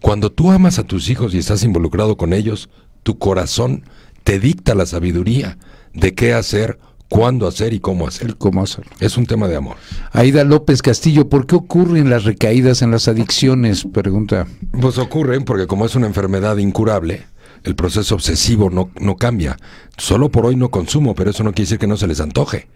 [0.00, 2.70] Cuando tú amas a tus hijos y estás involucrado con ellos,
[3.02, 3.84] tu corazón
[4.22, 5.58] te dicta la sabiduría
[5.92, 6.78] de qué hacer,
[7.10, 8.36] cuándo hacer y cómo hacer.
[8.36, 8.92] ¿Cómo hacerlo?
[9.00, 9.76] Es un tema de amor.
[10.12, 13.86] Aida López Castillo, ¿por qué ocurren las recaídas en las adicciones?
[13.92, 14.46] Pregunta.
[14.80, 17.26] Pues ocurren porque como es una enfermedad incurable,
[17.64, 19.58] el proceso obsesivo no, no cambia.
[19.98, 22.68] Solo por hoy no consumo, pero eso no quiere decir que no se les antoje.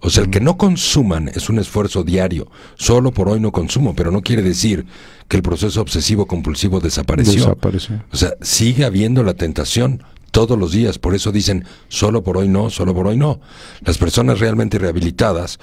[0.00, 2.48] O sea, el que no consuman es un esfuerzo diario.
[2.76, 4.86] Solo por hoy no consumo, pero no quiere decir
[5.28, 7.34] que el proceso obsesivo compulsivo desapareció.
[7.34, 8.02] Desapareció.
[8.12, 10.02] O sea, sigue habiendo la tentación
[10.32, 10.98] todos los días.
[10.98, 13.40] Por eso dicen, solo por hoy no, solo por hoy no.
[13.82, 15.60] Las personas realmente rehabilitadas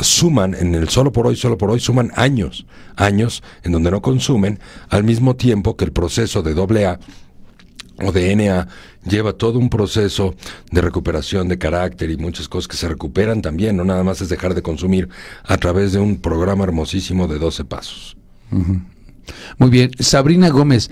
[0.00, 4.02] suman en el solo por hoy, solo por hoy, suman años, años en donde no
[4.02, 6.98] consumen, al mismo tiempo que el proceso de doble A
[8.00, 8.68] o de NA
[9.08, 10.34] lleva todo un proceso
[10.70, 14.28] de recuperación de carácter y muchas cosas que se recuperan también, no nada más es
[14.28, 15.08] dejar de consumir
[15.44, 18.16] a través de un programa hermosísimo de 12 pasos.
[19.58, 19.90] Muy bien.
[19.98, 20.90] Sabrina Gómez.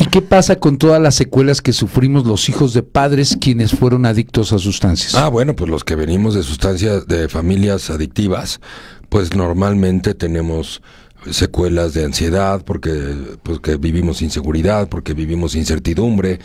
[0.00, 4.06] ¿Y qué pasa con todas las secuelas que sufrimos los hijos de padres quienes fueron
[4.06, 5.14] adictos a sustancias?
[5.14, 8.62] Ah, bueno, pues los que venimos de sustancias, de familias adictivas,
[9.10, 10.80] pues normalmente tenemos
[11.30, 16.38] secuelas de ansiedad porque, porque vivimos inseguridad, porque vivimos incertidumbre,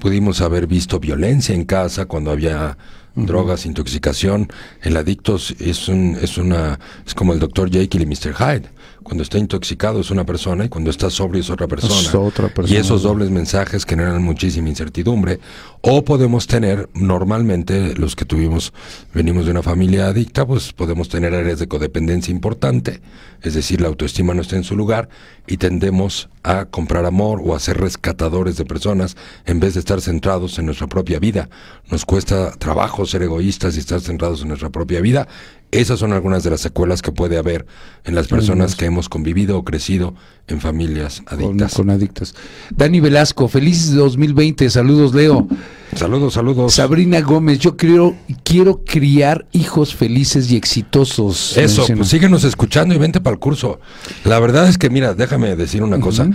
[0.00, 2.78] pudimos haber visto violencia en casa cuando había
[3.14, 4.48] drogas, intoxicación.
[4.80, 8.34] El adicto es un, es una, es como el doctor Jekyll y Mr.
[8.34, 8.70] Hyde.
[9.02, 12.20] Cuando está intoxicado es una persona y cuando está sobrio es otra persona.
[12.20, 12.76] otra persona.
[12.76, 15.40] Y esos dobles mensajes generan muchísima incertidumbre.
[15.80, 18.72] O podemos tener, normalmente, los que tuvimos,
[19.12, 23.00] venimos de una familia adicta, pues podemos tener áreas de codependencia importante.
[23.42, 25.08] Es decir, la autoestima no está en su lugar
[25.46, 30.00] y tendemos a comprar amor o a ser rescatadores de personas en vez de estar
[30.00, 31.48] centrados en nuestra propia vida.
[31.90, 35.26] Nos cuesta trabajo ser egoístas y estar centrados en nuestra propia vida.
[35.72, 37.64] Esas son algunas de las secuelas que puede haber
[38.04, 40.14] en las personas que hemos convivido o crecido
[40.46, 41.72] en familias adictas.
[41.72, 42.34] Con, adictas.
[42.76, 44.68] Dani Velasco, feliz 2020.
[44.68, 45.48] Saludos, Leo.
[45.96, 46.74] Saludos, saludos.
[46.74, 48.14] Sabrina Gómez, yo quiero,
[48.44, 51.56] quiero criar hijos felices y exitosos.
[51.56, 53.80] Eso, pues síguenos escuchando y vente para el curso.
[54.24, 56.28] La verdad es que, mira, déjame decir una cosa.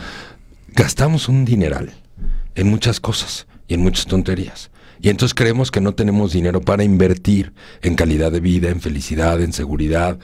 [0.73, 1.91] Gastamos un dineral
[2.55, 4.71] en muchas cosas y en muchas tonterías.
[5.01, 9.41] Y entonces creemos que no tenemos dinero para invertir en calidad de vida, en felicidad,
[9.41, 10.19] en seguridad,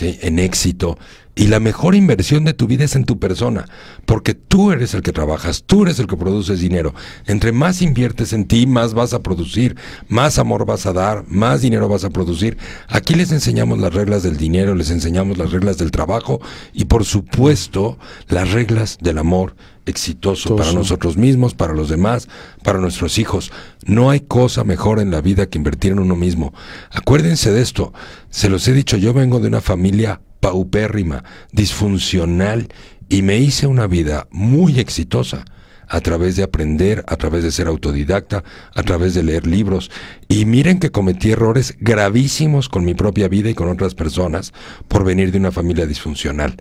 [0.00, 0.98] en éxito.
[1.38, 3.66] Y la mejor inversión de tu vida es en tu persona,
[4.06, 6.94] porque tú eres el que trabajas, tú eres el que produces dinero.
[7.26, 9.76] Entre más inviertes en ti, más vas a producir,
[10.08, 12.58] más amor vas a dar, más dinero vas a producir.
[12.88, 16.40] Aquí les enseñamos las reglas del dinero, les enseñamos las reglas del trabajo
[16.72, 19.54] y por supuesto las reglas del amor
[19.86, 22.28] exitoso para nosotros mismos, para los demás,
[22.64, 23.52] para nuestros hijos.
[23.86, 26.52] No hay cosa mejor en la vida que invertir en uno mismo.
[26.90, 27.92] Acuérdense de esto,
[28.28, 32.68] se los he dicho, yo vengo de una familia paupérrima, disfuncional,
[33.08, 35.44] y me hice una vida muy exitosa
[35.88, 39.90] a través de aprender, a través de ser autodidacta, a través de leer libros.
[40.28, 44.52] Y miren que cometí errores gravísimos con mi propia vida y con otras personas
[44.86, 46.56] por venir de una familia disfuncional.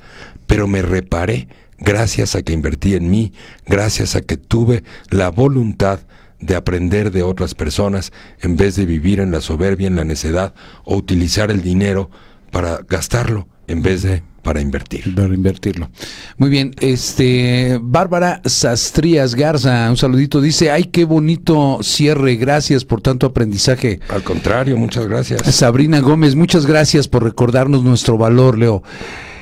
[0.46, 3.34] Pero me reparé gracias a que invertí en mí,
[3.66, 6.00] gracias a que tuve la voluntad
[6.40, 10.54] de aprender de otras personas en vez de vivir en la soberbia, en la necedad
[10.86, 12.10] o utilizar el dinero
[12.52, 15.14] para gastarlo en vez de para invertir.
[15.14, 15.90] Para invertirlo.
[16.38, 23.02] Muy bien, este Bárbara Sastrías Garza, un saludito, dice, ay, qué bonito cierre, gracias por
[23.02, 24.00] tanto aprendizaje.
[24.08, 25.42] Al contrario, muchas gracias.
[25.54, 28.84] Sabrina Gómez, muchas gracias por recordarnos nuestro valor, Leo.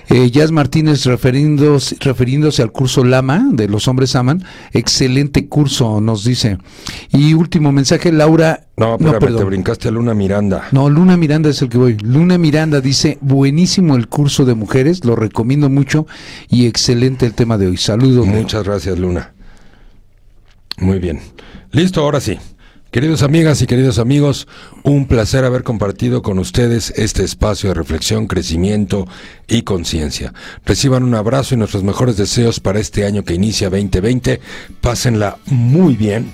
[0.09, 6.23] Eh, Jazz Martínez refiriéndose, refiriéndose al curso Lama de Los Hombres Aman, excelente curso, nos
[6.23, 6.57] dice.
[7.11, 8.67] Y último mensaje, Laura.
[8.77, 9.37] No, perdón.
[9.37, 10.67] te brincaste a Luna Miranda.
[10.71, 11.97] No, Luna Miranda es el que voy.
[11.97, 16.05] Luna Miranda dice, buenísimo el curso de mujeres, lo recomiendo mucho
[16.49, 17.77] y excelente el tema de hoy.
[17.77, 18.27] Saludos.
[18.27, 19.33] Muchas gracias, Luna.
[20.77, 21.21] Muy bien.
[21.71, 22.37] Listo, ahora sí.
[22.95, 24.47] Queridos amigas y queridos amigos,
[24.83, 29.05] un placer haber compartido con ustedes este espacio de reflexión, crecimiento
[29.49, 30.33] y conciencia.
[30.63, 34.39] Reciban un abrazo y nuestros mejores deseos para este año que inicia 2020.
[34.79, 36.31] Pásenla muy bien,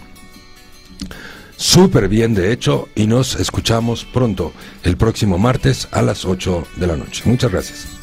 [1.57, 4.53] súper bien de hecho, y nos escuchamos pronto
[4.83, 7.23] el próximo martes a las 8 de la noche.
[7.25, 8.00] Muchas gracias.